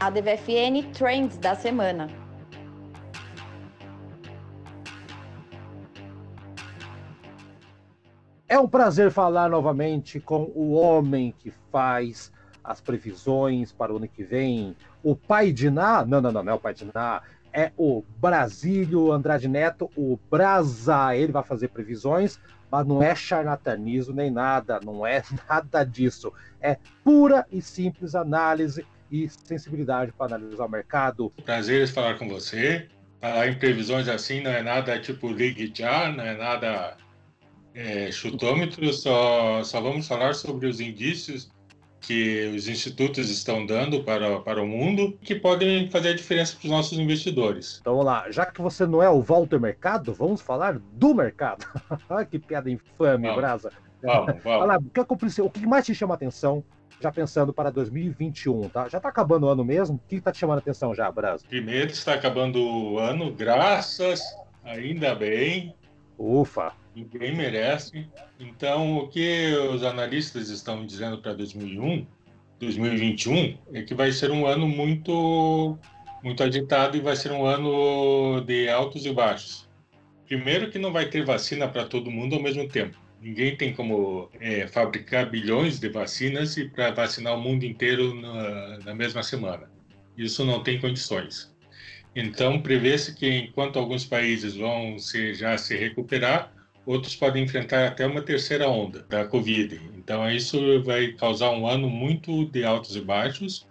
A 0.00 0.08
DVFN 0.08 0.90
Trends 0.94 1.36
da 1.36 1.54
semana. 1.54 2.25
É 8.48 8.58
um 8.58 8.68
prazer 8.68 9.10
falar 9.10 9.50
novamente 9.50 10.20
com 10.20 10.52
o 10.54 10.72
homem 10.74 11.34
que 11.36 11.52
faz 11.72 12.32
as 12.62 12.80
previsões 12.80 13.72
para 13.72 13.92
o 13.92 13.96
ano 13.96 14.06
que 14.06 14.22
vem, 14.22 14.76
o 15.02 15.16
pai 15.16 15.50
de 15.50 15.68
Ná, 15.68 16.04
não, 16.04 16.20
não, 16.20 16.30
não, 16.30 16.44
não 16.44 16.52
é 16.52 16.54
o 16.54 16.58
pai 16.58 16.72
de 16.72 16.84
Ná, 16.84 17.22
é 17.52 17.72
o 17.76 18.04
Brasílio 18.18 19.10
Andrade 19.10 19.48
Neto, 19.48 19.90
o 19.96 20.16
Brasa, 20.30 21.16
ele 21.16 21.32
vai 21.32 21.42
fazer 21.42 21.68
previsões, 21.68 22.38
mas 22.70 22.86
não 22.86 23.02
é 23.02 23.16
charlatanismo 23.16 24.14
nem 24.14 24.30
nada, 24.30 24.78
não 24.84 25.04
é 25.04 25.22
nada 25.48 25.82
disso, 25.82 26.32
é 26.60 26.76
pura 27.02 27.46
e 27.50 27.60
simples 27.60 28.14
análise 28.14 28.86
e 29.10 29.28
sensibilidade 29.28 30.12
para 30.12 30.36
analisar 30.36 30.66
o 30.66 30.70
mercado. 30.70 31.32
Prazer 31.44 31.88
falar 31.88 32.16
com 32.16 32.28
você. 32.28 32.88
Falar 33.20 33.48
em 33.48 33.58
previsões 33.58 34.08
assim 34.08 34.40
não 34.40 34.50
é 34.50 34.62
nada 34.62 35.00
tipo 35.00 35.28
ligue 35.28 35.72
já, 35.74 36.12
não 36.12 36.22
é 36.22 36.36
nada 36.36 36.96
é, 37.76 38.10
chutômetro, 38.10 38.90
só, 38.94 39.62
só 39.62 39.80
vamos 39.82 40.08
falar 40.08 40.34
sobre 40.34 40.66
os 40.66 40.80
indícios 40.80 41.50
que 42.00 42.52
os 42.56 42.68
institutos 42.68 43.28
estão 43.28 43.66
dando 43.66 44.02
para, 44.02 44.40
para 44.40 44.62
o 44.62 44.66
mundo 44.66 45.18
que 45.20 45.34
podem 45.34 45.90
fazer 45.90 46.10
a 46.10 46.14
diferença 46.14 46.56
para 46.56 46.64
os 46.64 46.70
nossos 46.70 46.98
investidores. 46.98 47.78
Então 47.80 47.92
vamos 47.92 48.06
lá, 48.06 48.30
já 48.30 48.46
que 48.46 48.62
você 48.62 48.86
não 48.86 49.02
é 49.02 49.10
o 49.10 49.20
Walter 49.20 49.60
Mercado, 49.60 50.14
vamos 50.14 50.40
falar 50.40 50.78
do 50.78 51.14
mercado. 51.14 51.66
que 52.30 52.38
piada 52.38 52.70
infame, 52.70 53.24
vamos, 53.24 53.36
Brasa. 53.36 53.72
Vamos, 54.02 54.36
vamos. 54.42 54.68
Lá, 54.68 54.78
o 55.44 55.50
que 55.50 55.66
mais 55.66 55.84
te 55.84 55.94
chama 55.94 56.14
a 56.14 56.16
atenção, 56.16 56.64
já 56.98 57.12
pensando 57.12 57.52
para 57.52 57.70
2021, 57.70 58.70
tá? 58.70 58.88
Já 58.88 58.98
está 58.98 59.10
acabando 59.10 59.44
o 59.44 59.48
ano 59.50 59.64
mesmo? 59.64 59.96
O 59.96 60.08
que 60.08 60.16
está 60.16 60.32
te 60.32 60.38
chamando 60.38 60.58
a 60.58 60.60
atenção 60.60 60.94
já, 60.94 61.10
Brasa? 61.10 61.44
Primeiro 61.46 61.90
está 61.90 62.14
acabando 62.14 62.58
o 62.58 62.98
ano, 62.98 63.30
graças, 63.32 64.22
ainda 64.64 65.14
bem. 65.14 65.74
Ufa! 66.16 66.85
Ninguém 66.96 67.36
merece. 67.36 68.08
Então, 68.40 68.96
o 68.96 69.08
que 69.08 69.54
os 69.70 69.82
analistas 69.82 70.48
estão 70.48 70.86
dizendo 70.86 71.18
para 71.18 71.34
2001, 71.34 72.06
2021 72.58 73.58
é 73.74 73.82
que 73.82 73.94
vai 73.94 74.10
ser 74.10 74.30
um 74.30 74.46
ano 74.46 74.66
muito, 74.66 75.78
muito 76.22 76.42
agitado 76.42 76.96
e 76.96 77.00
vai 77.00 77.14
ser 77.14 77.32
um 77.32 77.44
ano 77.44 78.40
de 78.40 78.70
altos 78.70 79.04
e 79.04 79.12
baixos. 79.12 79.68
Primeiro, 80.26 80.70
que 80.70 80.78
não 80.78 80.90
vai 80.90 81.04
ter 81.04 81.22
vacina 81.22 81.68
para 81.68 81.84
todo 81.84 82.10
mundo 82.10 82.34
ao 82.34 82.42
mesmo 82.42 82.66
tempo. 82.66 82.96
Ninguém 83.20 83.54
tem 83.54 83.74
como 83.74 84.30
é, 84.40 84.66
fabricar 84.66 85.28
bilhões 85.28 85.78
de 85.78 85.90
vacinas 85.90 86.56
e 86.56 86.66
para 86.66 86.92
vacinar 86.92 87.34
o 87.34 87.40
mundo 87.42 87.64
inteiro 87.64 88.14
na, 88.14 88.78
na 88.78 88.94
mesma 88.94 89.22
semana. 89.22 89.70
Isso 90.16 90.46
não 90.46 90.62
tem 90.62 90.80
condições. 90.80 91.54
Então, 92.14 92.62
prevê-se 92.62 93.14
que 93.14 93.28
enquanto 93.28 93.78
alguns 93.78 94.06
países 94.06 94.56
vão 94.56 94.98
se, 94.98 95.34
já 95.34 95.58
se 95.58 95.76
recuperar, 95.76 96.55
outros 96.86 97.16
podem 97.16 97.42
enfrentar 97.42 97.88
até 97.88 98.06
uma 98.06 98.22
terceira 98.22 98.68
onda 98.68 99.04
da 99.08 99.26
Covid. 99.26 99.80
Então, 99.96 100.30
isso 100.30 100.82
vai 100.84 101.08
causar 101.08 101.50
um 101.50 101.66
ano 101.66 101.90
muito 101.90 102.46
de 102.46 102.64
altos 102.64 102.94
e 102.94 103.00
baixos 103.00 103.66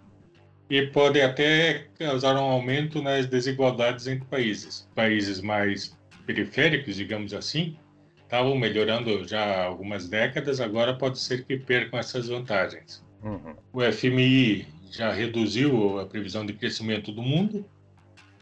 e 0.68 0.86
pode 0.88 1.20
até 1.20 1.86
causar 1.98 2.34
um 2.36 2.44
aumento 2.44 3.00
nas 3.00 3.26
desigualdades 3.26 4.06
entre 4.06 4.26
países. 4.26 4.86
Países 4.94 5.40
mais 5.40 5.96
periféricos, 6.26 6.96
digamos 6.96 7.32
assim, 7.32 7.76
estavam 8.22 8.56
melhorando 8.56 9.26
já 9.26 9.42
há 9.42 9.64
algumas 9.64 10.08
décadas, 10.08 10.60
agora 10.60 10.94
pode 10.94 11.18
ser 11.18 11.44
que 11.44 11.56
percam 11.56 11.98
essas 11.98 12.28
vantagens. 12.28 13.02
Uhum. 13.22 13.54
O 13.72 13.80
FMI 13.92 14.66
já 14.90 15.12
reduziu 15.12 15.98
a 16.00 16.06
previsão 16.06 16.44
de 16.44 16.52
crescimento 16.52 17.12
do 17.12 17.22
mundo 17.22 17.64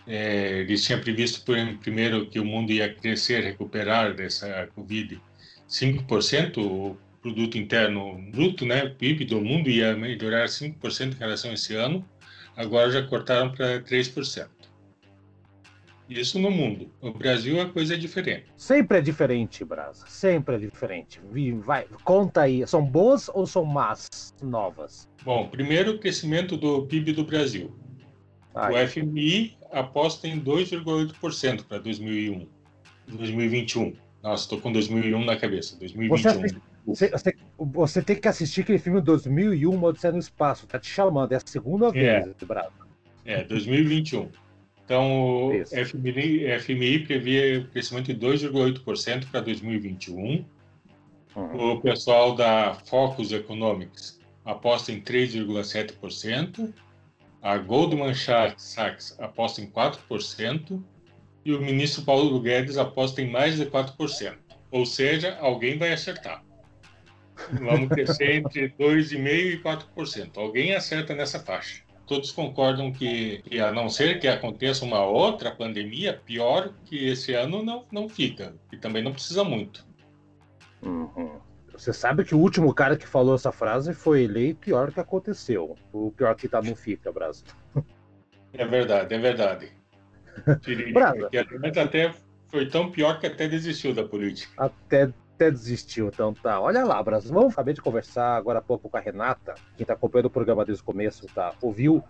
é, 0.06 0.60
eles 0.60 0.84
tinham 0.84 1.00
previsto 1.00 1.42
primeiro 1.80 2.26
que 2.26 2.38
o 2.38 2.44
mundo 2.44 2.72
ia 2.72 2.92
crescer, 2.92 3.42
recuperar 3.42 4.14
dessa 4.14 4.68
Covid 4.74 5.20
5%, 5.68 6.58
o 6.58 6.96
produto 7.22 7.56
interno 7.56 8.20
bruto, 8.30 8.66
né, 8.66 8.88
PIB 8.88 9.24
do 9.24 9.40
mundo 9.40 9.70
ia 9.70 9.96
melhorar 9.96 10.46
5% 10.46 11.14
em 11.14 11.18
relação 11.18 11.50
a 11.50 11.54
esse 11.54 11.74
ano, 11.74 12.04
agora 12.54 12.90
já 12.90 13.02
cortaram 13.02 13.50
para 13.50 13.80
3%. 13.80 14.48
Isso 16.06 16.38
no 16.38 16.50
mundo. 16.50 16.90
No 17.00 17.14
Brasil 17.14 17.58
a 17.60 17.66
coisa 17.66 17.94
é 17.94 17.96
diferente. 17.96 18.44
Sempre 18.58 18.98
é 18.98 19.00
diferente, 19.00 19.64
Brasa. 19.64 20.04
Sempre 20.06 20.56
é 20.56 20.58
diferente. 20.58 21.18
Vai, 21.60 21.86
conta 22.04 22.42
aí. 22.42 22.66
São 22.66 22.84
boas 22.84 23.30
ou 23.32 23.46
são 23.46 23.64
más 23.64 24.34
novas? 24.42 25.08
Bom, 25.24 25.48
primeiro 25.48 25.92
o 25.92 25.98
crescimento 25.98 26.58
do 26.58 26.86
PIB 26.86 27.14
do 27.14 27.24
Brasil. 27.24 27.74
O 28.54 28.86
FMI 28.86 29.56
aposta 29.74 30.28
em 30.28 30.40
2,8% 30.40 31.64
para 31.64 31.78
2001, 31.78 32.46
2021. 33.08 33.94
Nossa, 34.22 34.44
estou 34.44 34.60
com 34.60 34.72
2001 34.72 35.24
na 35.24 35.36
cabeça. 35.36 35.76
2021. 35.78 36.60
Você, 36.86 37.10
você, 37.10 37.36
você, 37.58 38.02
tem 38.02 38.16
que 38.16 38.28
assistir 38.28 38.60
aquele 38.60 38.78
filme 38.78 39.00
2001, 39.00 39.70
Uma 39.70 39.88
Odisseia 39.88 40.12
no 40.12 40.18
Espaço. 40.18 40.66
Tá 40.66 40.78
te 40.78 40.88
chamando, 40.88 41.32
é 41.32 41.36
a 41.36 41.40
segunda 41.44 41.88
é. 41.88 42.20
vez, 42.20 42.34
Bravo. 42.46 42.72
É, 43.24 43.42
2021. 43.44 44.28
Então, 44.84 45.48
o 45.48 45.64
FMI, 45.66 46.58
FMI 46.60 46.98
prevê 47.06 47.66
crescimento 47.72 48.12
de 48.12 48.20
2,8% 48.20 49.30
para 49.30 49.40
2021. 49.40 50.44
Uhum. 51.34 51.72
O 51.72 51.80
pessoal 51.80 52.34
da 52.34 52.74
Focus 52.86 53.32
Economics 53.32 54.20
aposta 54.44 54.92
em 54.92 55.00
3,7%. 55.00 56.72
A 57.44 57.58
Goldman 57.58 58.14
Sachs 58.14 59.20
aposta 59.20 59.60
em 59.60 59.66
4%. 59.66 60.82
E 61.44 61.52
o 61.52 61.60
ministro 61.60 62.02
Paulo 62.02 62.40
Guedes 62.40 62.78
aposta 62.78 63.20
em 63.20 63.30
mais 63.30 63.56
de 63.56 63.66
4%. 63.66 64.38
Ou 64.70 64.86
seja, 64.86 65.36
alguém 65.38 65.76
vai 65.76 65.92
acertar. 65.92 66.42
Vamos 67.52 67.90
crescer 67.90 68.36
entre 68.36 68.70
2,5% 68.70 69.28
e 69.28 69.62
4%. 69.62 70.38
Alguém 70.38 70.74
acerta 70.74 71.14
nessa 71.14 71.38
faixa. 71.38 71.82
Todos 72.06 72.32
concordam 72.32 72.90
que, 72.90 73.42
que, 73.42 73.60
a 73.60 73.70
não 73.70 73.90
ser 73.90 74.20
que 74.20 74.26
aconteça 74.26 74.82
uma 74.86 75.04
outra 75.04 75.50
pandemia 75.50 76.18
pior, 76.24 76.72
que 76.86 77.08
esse 77.08 77.34
ano 77.34 77.62
não, 77.62 77.84
não 77.92 78.08
fica. 78.08 78.54
E 78.72 78.78
também 78.78 79.02
não 79.02 79.12
precisa 79.12 79.44
muito. 79.44 79.86
Uhum. 80.82 81.38
Você 81.76 81.92
sabe 81.92 82.24
que 82.24 82.34
o 82.34 82.38
último 82.38 82.72
cara 82.72 82.96
que 82.96 83.06
falou 83.06 83.34
essa 83.34 83.50
frase 83.50 83.92
foi 83.92 84.24
eleito 84.24 84.60
pior 84.60 84.92
que 84.92 85.00
aconteceu. 85.00 85.76
O 85.92 86.12
pior 86.12 86.34
que 86.34 86.48
tá 86.48 86.62
não 86.62 86.76
fica, 86.76 87.12
Brasil. 87.12 87.46
É 88.52 88.64
verdade, 88.64 89.14
é 89.14 89.18
verdade. 89.18 89.72
Mas 91.60 91.76
até 91.76 92.14
foi 92.48 92.66
tão 92.66 92.90
pior 92.90 93.18
que 93.18 93.26
até 93.26 93.48
desistiu 93.48 93.92
da 93.92 94.04
política. 94.04 94.52
Até 94.56 95.12
até 95.34 95.50
desistiu. 95.50 96.08
Então 96.08 96.32
tá, 96.32 96.60
olha 96.60 96.84
lá, 96.84 97.02
Brasil. 97.02 97.32
Vamos 97.32 97.52
acabei 97.52 97.74
de 97.74 97.82
conversar 97.82 98.36
agora 98.36 98.60
há 98.60 98.62
pouco 98.62 98.88
com 98.88 98.96
a 98.96 99.00
Renata, 99.00 99.54
quem 99.76 99.84
tá 99.84 99.94
acompanhando 99.94 100.26
o 100.26 100.30
programa 100.30 100.64
desde 100.64 100.82
o 100.82 100.86
começo, 100.86 101.26
tá? 101.34 101.52
Ouviu 101.60 102.02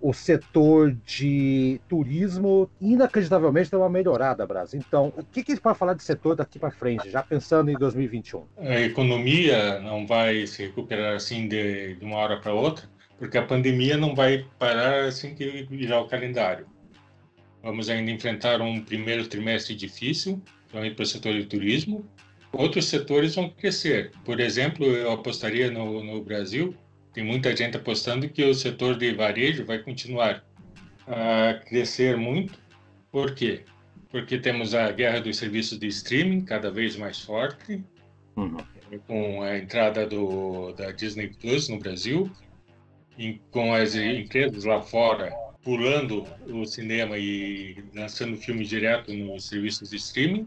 o 0.00 0.12
setor 0.12 0.96
de 1.04 1.80
turismo 1.88 2.70
inacreditavelmente 2.80 3.70
deu 3.70 3.80
uma 3.80 3.88
melhorada, 3.88 4.46
Brasil. 4.46 4.82
Então, 4.86 5.12
o 5.16 5.24
que, 5.24 5.42
que 5.42 5.52
a 5.52 5.56
pode 5.56 5.78
falar 5.78 5.94
de 5.94 6.02
setor 6.02 6.36
daqui 6.36 6.58
para 6.58 6.70
frente, 6.70 7.10
já 7.10 7.22
pensando 7.22 7.70
em 7.70 7.74
2021? 7.74 8.44
A 8.58 8.80
economia 8.80 9.80
não 9.80 10.06
vai 10.06 10.46
se 10.46 10.62
recuperar 10.62 11.16
assim 11.16 11.48
de, 11.48 11.94
de 11.94 12.04
uma 12.04 12.16
hora 12.16 12.38
para 12.38 12.52
outra, 12.52 12.88
porque 13.18 13.38
a 13.38 13.42
pandemia 13.42 13.96
não 13.96 14.14
vai 14.14 14.46
parar 14.58 15.04
assim 15.04 15.34
que 15.34 15.66
virar 15.70 16.00
o 16.00 16.08
calendário. 16.08 16.66
Vamos 17.62 17.88
ainda 17.88 18.10
enfrentar 18.10 18.60
um 18.60 18.80
primeiro 18.80 19.26
trimestre 19.26 19.74
difícil, 19.74 20.40
principalmente 20.60 20.94
para 20.94 21.02
o 21.02 21.06
setor 21.06 21.32
de 21.34 21.46
turismo, 21.46 22.04
outros 22.52 22.86
setores 22.86 23.34
vão 23.34 23.50
crescer. 23.50 24.12
Por 24.24 24.40
exemplo, 24.40 24.84
eu 24.86 25.12
apostaria 25.12 25.70
no, 25.70 26.02
no 26.02 26.22
Brasil, 26.22 26.74
tem 27.16 27.24
muita 27.24 27.56
gente 27.56 27.78
apostando 27.78 28.28
que 28.28 28.44
o 28.44 28.52
setor 28.52 28.98
de 28.98 29.10
varejo 29.14 29.64
vai 29.64 29.78
continuar 29.78 30.44
a 31.06 31.54
crescer 31.66 32.14
muito. 32.14 32.58
Por 33.10 33.34
quê? 33.34 33.64
Porque 34.10 34.36
temos 34.36 34.74
a 34.74 34.92
guerra 34.92 35.22
dos 35.22 35.38
serviços 35.38 35.78
de 35.78 35.86
streaming 35.86 36.42
cada 36.42 36.70
vez 36.70 36.94
mais 36.94 37.18
forte, 37.18 37.82
uhum. 38.36 38.58
com 39.06 39.42
a 39.42 39.56
entrada 39.56 40.06
do, 40.06 40.74
da 40.74 40.92
Disney 40.92 41.28
Plus 41.28 41.70
no 41.70 41.78
Brasil, 41.78 42.30
com 43.50 43.72
as 43.72 43.94
empresas 43.94 44.64
lá 44.64 44.82
fora 44.82 45.32
pulando 45.62 46.26
o 46.46 46.66
cinema 46.66 47.16
e 47.16 47.82
lançando 47.94 48.36
filmes 48.36 48.68
direto 48.68 49.10
nos 49.14 49.48
serviços 49.48 49.88
de 49.88 49.96
streaming 49.96 50.46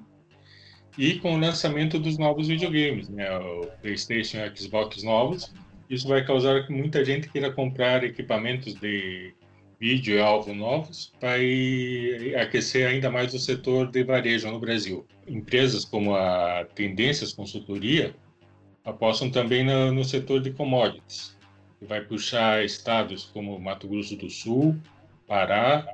e 1.00 1.16
com 1.16 1.34
o 1.34 1.40
lançamento 1.40 1.98
dos 1.98 2.20
novos 2.20 2.48
videogames, 2.48 3.10
né, 3.10 3.28
o 3.40 3.66
PlayStation 3.82 4.38
e 4.38 4.56
Xbox 4.56 5.02
novos, 5.02 5.52
isso 5.89 6.08
vai 6.08 6.24
causar 6.24 6.65
que 6.65 6.72
muita 6.72 7.03
gente 7.03 7.29
queira 7.29 7.51
comprar 7.51 8.03
equipamentos 8.03 8.75
de 8.75 9.34
vídeo 9.79 10.17
e 10.17 10.22
alvo 10.22 10.53
novos 10.53 11.13
para 11.19 11.38
aquecer 12.41 12.88
ainda 12.88 13.10
mais 13.10 13.34
o 13.34 13.39
setor 13.39 13.89
de 13.89 14.03
varejo 14.03 14.51
no 14.51 14.60
Brasil. 14.60 15.05
Empresas 15.27 15.86
como 15.86 16.15
a 16.15 16.65
Tendências 16.75 17.34
Consultoria 17.34 18.13
apostam 18.84 19.31
também 19.31 19.63
no, 19.63 19.91
no 19.91 20.03
setor 20.03 20.41
de 20.41 20.51
commodities, 20.51 21.38
que 21.79 21.86
vai 21.86 22.01
puxar 22.01 22.63
estados 22.63 23.25
como 23.25 23.60
Mato 23.60 23.88
Grosso 23.88 24.15
do 24.15 24.29
Sul, 24.29 24.77
Pará, 25.25 25.88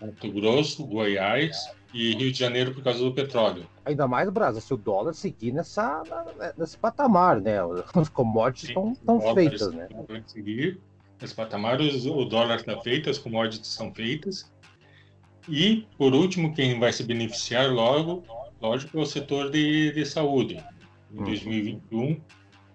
Mato 0.00 0.30
Grosso, 0.30 0.84
Goiás 0.86 1.56
e 1.92 2.14
Rio 2.14 2.32
de 2.32 2.38
Janeiro 2.38 2.72
por 2.72 2.82
causa 2.82 3.00
do 3.00 3.12
petróleo. 3.12 3.66
Ainda 3.84 4.06
mais, 4.06 4.28
Brasil, 4.30 4.60
se 4.60 4.72
o 4.72 4.76
dólar 4.76 5.14
seguir 5.14 5.52
nessa, 5.52 6.02
nesse 6.56 6.76
patamar, 6.76 7.40
né? 7.40 7.62
Os 7.64 8.08
commodities 8.08 8.70
estão 8.70 9.34
feitas, 9.34 9.72
né? 9.72 9.88
Seguir 10.26 10.80
nesse 11.20 11.34
patamar, 11.34 11.80
o 11.80 12.24
dólar 12.24 12.56
está 12.56 12.80
feito, 12.80 13.10
as 13.10 13.18
commodities 13.18 13.68
estão 13.68 13.92
feitas. 13.92 14.50
E, 15.48 15.86
por 15.98 16.14
último, 16.14 16.54
quem 16.54 16.78
vai 16.78 16.92
se 16.92 17.02
beneficiar 17.02 17.72
logo, 17.72 18.22
lógico, 18.60 18.98
é 18.98 19.02
o 19.02 19.06
setor 19.06 19.50
de, 19.50 19.92
de 19.92 20.04
saúde. 20.06 20.62
Em 21.12 21.18
uhum. 21.18 21.24
2021, 21.24 22.20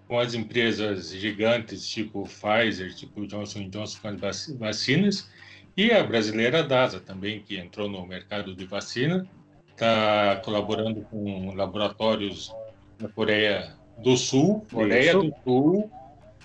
com 0.06 0.18
as 0.18 0.34
empresas 0.34 1.10
gigantes 1.10 1.86
tipo 1.88 2.24
Pfizer, 2.24 2.94
tipo 2.94 3.26
Johnson 3.26 3.68
Johnson 3.68 3.98
com 4.00 4.26
as 4.26 4.48
vacinas, 4.58 5.30
e 5.76 5.92
a 5.92 6.02
brasileira 6.02 6.62
DASA 6.62 7.00
também, 7.00 7.40
que 7.40 7.58
entrou 7.58 7.88
no 7.88 8.06
mercado 8.06 8.54
de 8.54 8.64
vacina, 8.64 9.26
está 9.68 10.40
colaborando 10.44 11.02
com 11.02 11.54
laboratórios 11.54 12.54
na 12.98 13.08
Coreia 13.08 13.74
do 13.98 14.16
Sul, 14.16 14.64
Coreia 14.72 15.10
Isso. 15.10 15.22
do 15.22 15.34
Sul, 15.44 15.90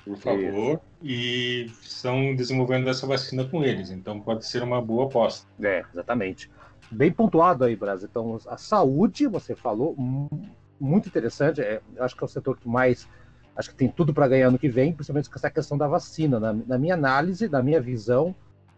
por 0.04 0.18
favor, 0.18 0.74
Isso. 0.74 0.82
e 1.02 1.72
estão 1.82 2.36
desenvolvendo 2.36 2.90
essa 2.90 3.08
vacina 3.08 3.46
com 3.46 3.64
eles. 3.64 3.90
Então 3.90 4.20
pode 4.20 4.46
ser 4.46 4.64
uma 4.64 4.82
boa 4.82 5.06
aposta. 5.06 5.48
É, 5.62 5.84
exatamente. 5.94 6.50
Bem 6.92 7.12
pontuado 7.12 7.64
aí, 7.64 7.76
Brasil. 7.76 8.10
Então, 8.12 8.38
a 8.48 8.58
saúde, 8.58 9.26
você 9.28 9.56
falou, 9.56 9.96
muito 10.78 11.08
interessante. 11.08 11.62
É, 11.62 11.82
acho 12.00 12.16
que 12.16 12.24
é 12.24 12.26
o 12.26 12.28
setor 12.28 12.58
que 12.58 12.68
mais. 12.68 13.08
Acho 13.56 13.70
que 13.70 13.76
tem 13.76 13.88
tudo 13.88 14.14
para 14.14 14.28
ganhar 14.28 14.52
no 14.52 14.60
que 14.60 14.68
vem, 14.68 14.92
principalmente 14.92 15.30
com 15.30 15.36
essa 15.36 15.50
questão 15.50 15.78
da 15.78 15.88
vacina. 15.88 16.38
Na, 16.38 16.52
na 16.52 16.78
minha 16.78 16.96
análise, 16.96 17.48
na 17.48 17.64
minha 17.64 17.80
visão, 17.80 18.36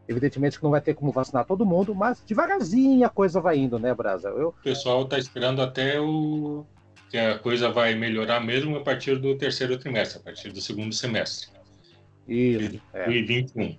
Evidentemente 0.08 0.58
que 0.58 0.64
não 0.64 0.72
vai 0.72 0.82
ter 0.82 0.94
como 0.94 1.12
vacinar 1.12 1.46
todo 1.46 1.66
mundo, 1.66 1.96
mas 1.96 2.22
devagarzinho 2.26 3.06
a 3.06 3.10
coisa 3.10 3.40
vai 3.40 3.58
indo, 3.58 3.80
né, 3.80 3.94
Brasa? 3.94 4.30
Eu... 4.30 4.50
O 4.50 4.64
pessoal 4.64 5.04
está 5.04 5.18
esperando 5.18 5.62
até 5.62 6.00
o 6.00 6.66
que 7.10 7.18
a 7.18 7.38
coisa 7.38 7.70
vai 7.70 7.96
melhorar 7.96 8.40
mesmo 8.40 8.76
a 8.76 8.82
partir 8.82 9.18
do 9.18 9.38
terceiro 9.38 9.78
trimestre, 9.78 10.20
a 10.20 10.24
partir 10.24 10.52
do 10.52 10.60
segundo 10.60 10.94
semestre. 10.94 11.48
Isso. 12.28 12.70
De 12.72 12.82
2021. 12.92 13.64
É. 13.64 13.78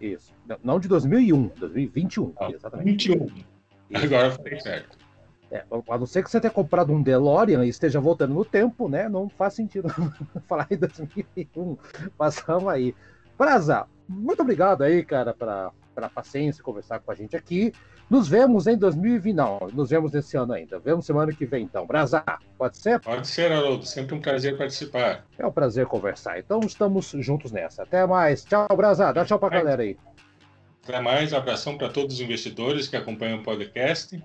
Isso. 0.00 0.32
Não 0.62 0.80
de 0.80 0.88
2001, 0.88 1.48
2021. 1.58 2.32
Ah, 2.38 2.50
exatamente. 2.50 3.08
21. 3.08 3.26
Isso. 3.26 4.04
Agora 4.04 4.30
foi 4.32 4.60
certo. 4.60 4.98
É, 5.50 5.64
a 5.88 5.98
não 5.98 6.06
ser 6.06 6.22
que 6.22 6.30
você 6.30 6.40
tenha 6.40 6.50
comprado 6.50 6.92
um 6.92 7.02
DeLorean 7.02 7.64
e 7.64 7.68
esteja 7.68 8.00
voltando 8.00 8.34
no 8.34 8.44
tempo, 8.44 8.88
né? 8.88 9.08
Não 9.08 9.28
faz 9.28 9.54
sentido 9.54 9.88
falar 10.46 10.66
em 10.70 10.76
2001. 10.76 11.76
Passamos 12.16 12.68
aí. 12.68 12.94
Brasa, 13.36 13.86
muito 14.10 14.42
obrigado 14.42 14.82
aí, 14.82 15.04
cara, 15.04 15.32
pela, 15.32 15.72
pela 15.94 16.08
paciência, 16.08 16.64
conversar 16.64 16.98
com 16.98 17.12
a 17.12 17.14
gente 17.14 17.36
aqui. 17.36 17.72
Nos 18.10 18.26
vemos 18.26 18.66
em 18.66 18.76
2020, 18.76 19.32
não, 19.32 19.60
nos 19.72 19.90
vemos 19.90 20.10
nesse 20.10 20.36
ano 20.36 20.52
ainda. 20.52 20.80
Vemos 20.80 21.06
semana 21.06 21.32
que 21.32 21.46
vem, 21.46 21.62
então. 21.62 21.86
Brasa, 21.86 22.24
pode 22.58 22.76
ser? 22.76 22.98
Pode 22.98 23.28
ser, 23.28 23.52
Haroldo. 23.52 23.86
Sempre 23.86 24.16
um 24.16 24.20
prazer 24.20 24.58
participar. 24.58 25.24
É 25.38 25.46
um 25.46 25.52
prazer 25.52 25.86
conversar. 25.86 26.40
Então, 26.40 26.58
estamos 26.58 27.14
juntos 27.18 27.52
nessa. 27.52 27.84
Até 27.84 28.04
mais. 28.04 28.44
Tchau, 28.44 28.66
Brasa. 28.76 29.12
Dá 29.12 29.24
tchau 29.24 29.38
pra 29.38 29.48
galera 29.48 29.82
aí. 29.82 29.96
Até 30.82 31.00
mais. 31.00 31.32
Abração 31.32 31.78
para 31.78 31.88
todos 31.88 32.16
os 32.16 32.20
investidores 32.20 32.88
que 32.88 32.96
acompanham 32.96 33.38
o 33.38 33.42
podcast 33.44 34.20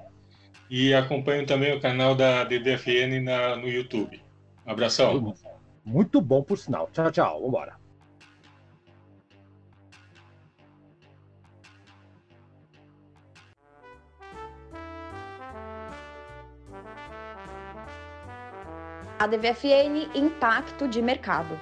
e 0.67 0.91
acompanham 0.91 1.45
também 1.45 1.77
o 1.77 1.79
canal 1.79 2.15
da 2.15 2.43
DDFN 2.43 3.21
na, 3.23 3.55
no 3.55 3.67
YouTube. 3.67 4.19
Abração. 4.65 5.35
Muito 5.83 6.19
bom, 6.19 6.41
por 6.41 6.57
sinal. 6.57 6.89
Tchau, 6.91 7.11
tchau. 7.11 7.41
Vambora. 7.43 7.84
A 19.25 19.27
DVFN 19.27 20.07
Impacto 20.13 20.87
de 20.87 21.01
Mercado. 21.01 21.59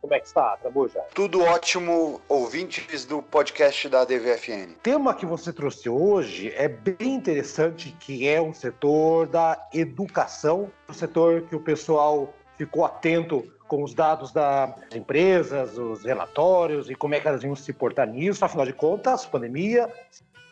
Como 0.00 0.12
é 0.12 0.18
que 0.18 0.26
está, 0.26 0.56
Trabuja? 0.56 0.98
Tudo 1.14 1.40
ótimo, 1.44 2.20
ouvintes 2.28 3.04
do 3.04 3.22
podcast 3.22 3.88
da 3.88 4.04
DVFN. 4.04 4.72
O 4.72 4.80
tema 4.82 5.14
que 5.14 5.24
você 5.24 5.52
trouxe 5.52 5.88
hoje 5.88 6.52
é 6.56 6.66
bem 6.66 7.14
interessante, 7.14 7.94
que 8.00 8.26
é 8.26 8.40
o 8.40 8.52
setor 8.52 9.28
da 9.28 9.68
educação, 9.72 10.68
o 10.88 10.92
setor 10.92 11.42
que 11.42 11.54
o 11.54 11.60
pessoal 11.60 12.34
ficou 12.56 12.84
atento 12.84 13.48
com 13.68 13.84
os 13.84 13.94
dados 13.94 14.32
das 14.32 14.74
empresas, 14.94 15.76
os 15.78 16.02
relatórios 16.02 16.90
e 16.90 16.94
como 16.94 17.14
é 17.14 17.20
que 17.20 17.28
elas 17.28 17.44
iam 17.44 17.54
se 17.54 17.72
portar 17.72 18.08
nisso. 18.08 18.44
Afinal 18.44 18.66
de 18.66 18.72
contas, 18.72 19.26
pandemia, 19.26 19.88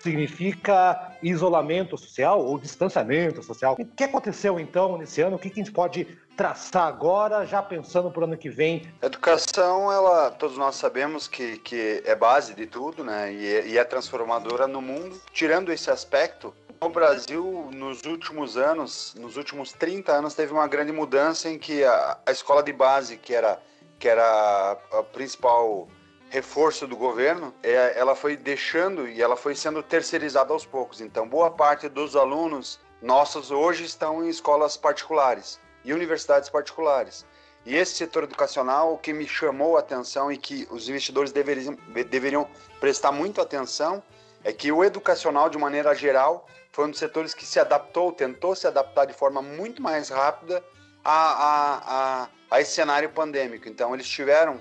significa 0.06 1.12
isolamento 1.22 1.98
social 1.98 2.40
ou 2.40 2.58
distanciamento 2.58 3.42
social. 3.42 3.76
O 3.78 3.84
que 3.84 4.04
aconteceu 4.04 4.58
então 4.60 4.96
nesse 4.96 5.20
ano? 5.20 5.36
O 5.36 5.38
que 5.38 5.48
a 5.48 5.54
gente 5.54 5.72
pode 5.72 6.06
traçar 6.36 6.86
agora, 6.86 7.44
já 7.44 7.62
pensando 7.62 8.10
para 8.10 8.20
o 8.20 8.24
ano 8.24 8.36
que 8.36 8.48
vem? 8.48 8.86
Educação, 9.02 9.90
ela, 9.90 10.30
todos 10.30 10.56
nós 10.56 10.76
sabemos 10.76 11.26
que, 11.26 11.58
que 11.58 12.02
é 12.04 12.14
base 12.14 12.54
de 12.54 12.66
tudo, 12.66 13.02
né? 13.02 13.32
E 13.32 13.54
é, 13.54 13.66
e 13.66 13.78
é 13.78 13.84
transformadora 13.84 14.66
no 14.66 14.80
mundo. 14.80 15.20
Tirando 15.32 15.72
esse 15.72 15.90
aspecto, 15.90 16.54
o 16.80 16.88
Brasil, 16.88 17.70
nos 17.72 18.04
últimos 18.04 18.56
anos, 18.56 19.14
nos 19.18 19.36
últimos 19.36 19.72
30 19.72 20.12
anos, 20.12 20.34
teve 20.34 20.52
uma 20.52 20.68
grande 20.68 20.92
mudança 20.92 21.48
em 21.48 21.58
que 21.58 21.82
a, 21.82 22.18
a 22.24 22.30
escola 22.30 22.62
de 22.62 22.72
base, 22.72 23.16
que 23.16 23.34
era, 23.34 23.58
que 23.98 24.08
era 24.08 24.78
a 24.92 25.02
principal 25.02 25.88
reforço 26.36 26.86
do 26.86 26.94
governo, 26.94 27.54
é, 27.62 27.98
ela 27.98 28.14
foi 28.14 28.36
deixando 28.36 29.08
e 29.08 29.22
ela 29.22 29.36
foi 29.36 29.54
sendo 29.54 29.82
terceirizada 29.82 30.52
aos 30.52 30.66
poucos. 30.66 31.00
Então, 31.00 31.26
boa 31.26 31.50
parte 31.50 31.88
dos 31.88 32.14
alunos 32.14 32.78
nossos 33.00 33.50
hoje 33.50 33.84
estão 33.84 34.22
em 34.22 34.28
escolas 34.28 34.76
particulares 34.76 35.58
e 35.82 35.94
universidades 35.94 36.50
particulares. 36.50 37.24
E 37.64 37.74
esse 37.74 37.94
setor 37.94 38.24
educacional, 38.24 38.92
o 38.92 38.98
que 38.98 39.14
me 39.14 39.26
chamou 39.26 39.78
a 39.78 39.80
atenção 39.80 40.30
e 40.30 40.36
que 40.36 40.68
os 40.70 40.90
investidores 40.90 41.32
deveriam, 41.32 41.74
deveriam 42.10 42.46
prestar 42.80 43.12
muito 43.12 43.40
atenção, 43.40 44.02
é 44.44 44.52
que 44.52 44.70
o 44.70 44.84
educacional, 44.84 45.48
de 45.48 45.56
maneira 45.56 45.94
geral, 45.94 46.46
foi 46.70 46.84
um 46.84 46.90
dos 46.90 46.98
setores 46.98 47.32
que 47.32 47.46
se 47.46 47.58
adaptou, 47.58 48.12
tentou 48.12 48.54
se 48.54 48.66
adaptar 48.66 49.06
de 49.06 49.14
forma 49.14 49.40
muito 49.40 49.80
mais 49.80 50.10
rápida 50.10 50.62
a, 51.02 51.12
a, 51.12 52.24
a, 52.24 52.28
a 52.50 52.60
esse 52.60 52.72
cenário 52.72 53.08
pandêmico. 53.08 53.70
Então, 53.70 53.94
eles 53.94 54.06
tiveram 54.06 54.60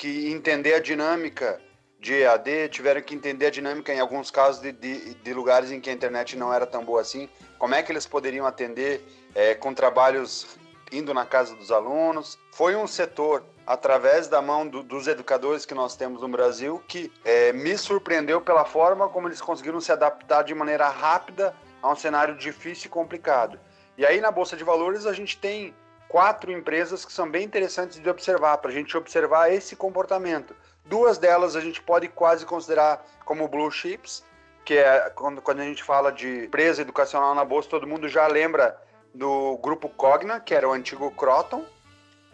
que 0.00 0.32
entender 0.32 0.72
a 0.72 0.80
dinâmica 0.80 1.60
de 2.00 2.14
EAD, 2.22 2.70
tiveram 2.70 3.02
que 3.02 3.14
entender 3.14 3.44
a 3.44 3.50
dinâmica, 3.50 3.92
em 3.92 4.00
alguns 4.00 4.30
casos, 4.30 4.62
de, 4.62 4.72
de, 4.72 5.12
de, 5.12 5.34
lugares 5.34 5.70
em 5.70 5.78
que 5.78 5.90
a 5.90 5.92
internet 5.92 6.38
não 6.38 6.50
era 6.50 6.64
tão 6.64 6.82
boa 6.82 7.02
assim, 7.02 7.28
como 7.58 7.74
é 7.74 7.82
que 7.82 7.92
eles 7.92 8.06
poderiam 8.06 8.46
atender 8.46 9.04
é, 9.34 9.54
com 9.54 9.74
trabalhos 9.74 10.56
indo 10.90 11.12
na 11.12 11.26
casa 11.26 11.54
dos 11.54 11.70
alunos. 11.70 12.38
Foi 12.50 12.74
um 12.74 12.86
setor, 12.86 13.44
através 13.66 14.26
da 14.26 14.40
mão 14.40 14.66
do, 14.66 14.82
dos 14.82 15.06
educadores 15.06 15.66
que 15.66 15.74
nós 15.74 15.94
temos 15.94 16.22
no 16.22 16.28
Brasil, 16.28 16.82
que 16.88 17.12
é, 17.22 17.52
me 17.52 17.76
surpreendeu 17.76 18.40
pela 18.40 18.64
forma 18.64 19.06
como 19.06 19.28
eles 19.28 19.42
conseguiram 19.42 19.82
se 19.82 19.92
adaptar 19.92 20.44
de 20.44 20.54
maneira 20.54 20.88
rápida 20.88 21.54
a 21.82 21.92
um 21.92 21.94
cenário 21.94 22.38
difícil 22.38 22.86
e 22.86 22.88
complicado. 22.88 23.60
E 23.98 24.06
aí, 24.06 24.18
na 24.18 24.30
Bolsa 24.30 24.56
de 24.56 24.64
Valores, 24.64 25.04
a 25.04 25.12
gente 25.12 25.36
tem 25.36 25.74
quatro 26.10 26.50
empresas 26.50 27.04
que 27.04 27.12
são 27.12 27.30
bem 27.30 27.44
interessantes 27.44 28.00
de 28.00 28.10
observar, 28.10 28.58
para 28.58 28.72
a 28.72 28.74
gente 28.74 28.96
observar 28.96 29.52
esse 29.52 29.76
comportamento. 29.76 30.56
Duas 30.84 31.18
delas 31.18 31.54
a 31.54 31.60
gente 31.60 31.80
pode 31.80 32.08
quase 32.08 32.44
considerar 32.44 33.06
como 33.24 33.46
blue 33.46 33.70
chips, 33.70 34.24
que 34.64 34.74
é 34.74 35.08
quando, 35.10 35.40
quando 35.40 35.60
a 35.60 35.64
gente 35.64 35.84
fala 35.84 36.10
de 36.10 36.46
empresa 36.46 36.82
educacional 36.82 37.32
na 37.32 37.44
bolsa, 37.44 37.68
todo 37.68 37.86
mundo 37.86 38.08
já 38.08 38.26
lembra 38.26 38.76
do 39.14 39.56
grupo 39.58 39.88
Cogna, 39.88 40.40
que 40.40 40.52
era 40.52 40.68
o 40.68 40.72
antigo 40.72 41.12
Croton. 41.12 41.64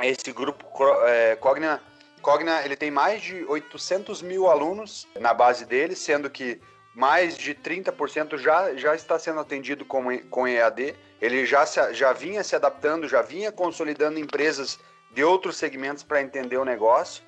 Esse 0.02 0.32
grupo 0.32 0.64
é, 1.04 1.36
Cogna, 1.36 1.82
Cogna 2.22 2.64
ele 2.64 2.76
tem 2.76 2.90
mais 2.90 3.20
de 3.20 3.44
800 3.44 4.22
mil 4.22 4.48
alunos 4.48 5.06
na 5.20 5.34
base 5.34 5.66
dele, 5.66 5.94
sendo 5.94 6.30
que 6.30 6.62
mais 6.96 7.36
de 7.36 7.54
30% 7.54 8.38
já, 8.38 8.74
já 8.74 8.94
está 8.94 9.18
sendo 9.18 9.38
atendido 9.38 9.84
com, 9.84 10.18
com 10.30 10.48
EAD. 10.48 10.96
Ele 11.20 11.44
já, 11.44 11.66
se, 11.66 11.92
já 11.92 12.14
vinha 12.14 12.42
se 12.42 12.56
adaptando, 12.56 13.06
já 13.06 13.20
vinha 13.20 13.52
consolidando 13.52 14.18
empresas 14.18 14.80
de 15.12 15.22
outros 15.22 15.58
segmentos 15.58 16.02
para 16.02 16.22
entender 16.22 16.56
o 16.56 16.64
negócio. 16.64 17.22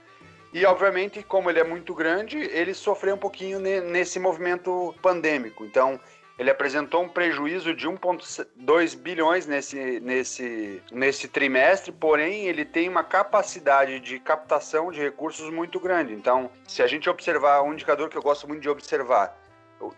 E, 0.55 0.65
obviamente, 0.65 1.23
como 1.23 1.51
ele 1.51 1.61
é 1.61 1.65
muito 1.65 1.95
grande, 1.95 2.39
ele 2.39 2.73
sofreu 2.73 3.15
um 3.15 3.19
pouquinho 3.19 3.61
nesse 3.61 4.19
movimento 4.19 4.95
pandêmico. 5.03 5.67
Então, 5.67 6.01
ele 6.39 6.51
apresentou 6.51 7.03
um 7.03 7.09
prejuízo 7.09 7.75
de 7.75 7.87
1,2 7.87 8.97
bilhões 8.97 9.47
nesse, 9.47 10.01
nesse, 10.01 10.83
nesse 10.91 11.29
trimestre, 11.29 11.93
porém, 11.93 12.47
ele 12.47 12.65
tem 12.65 12.89
uma 12.89 13.05
capacidade 13.05 14.01
de 14.01 14.19
captação 14.19 14.91
de 14.91 14.99
recursos 14.99 15.51
muito 15.51 15.79
grande. 15.79 16.15
Então, 16.15 16.51
se 16.67 16.83
a 16.83 16.87
gente 16.87 17.11
observar 17.11 17.61
um 17.61 17.75
indicador 17.75 18.09
que 18.09 18.17
eu 18.17 18.23
gosto 18.23 18.49
muito 18.49 18.63
de 18.63 18.71
observar, 18.71 19.37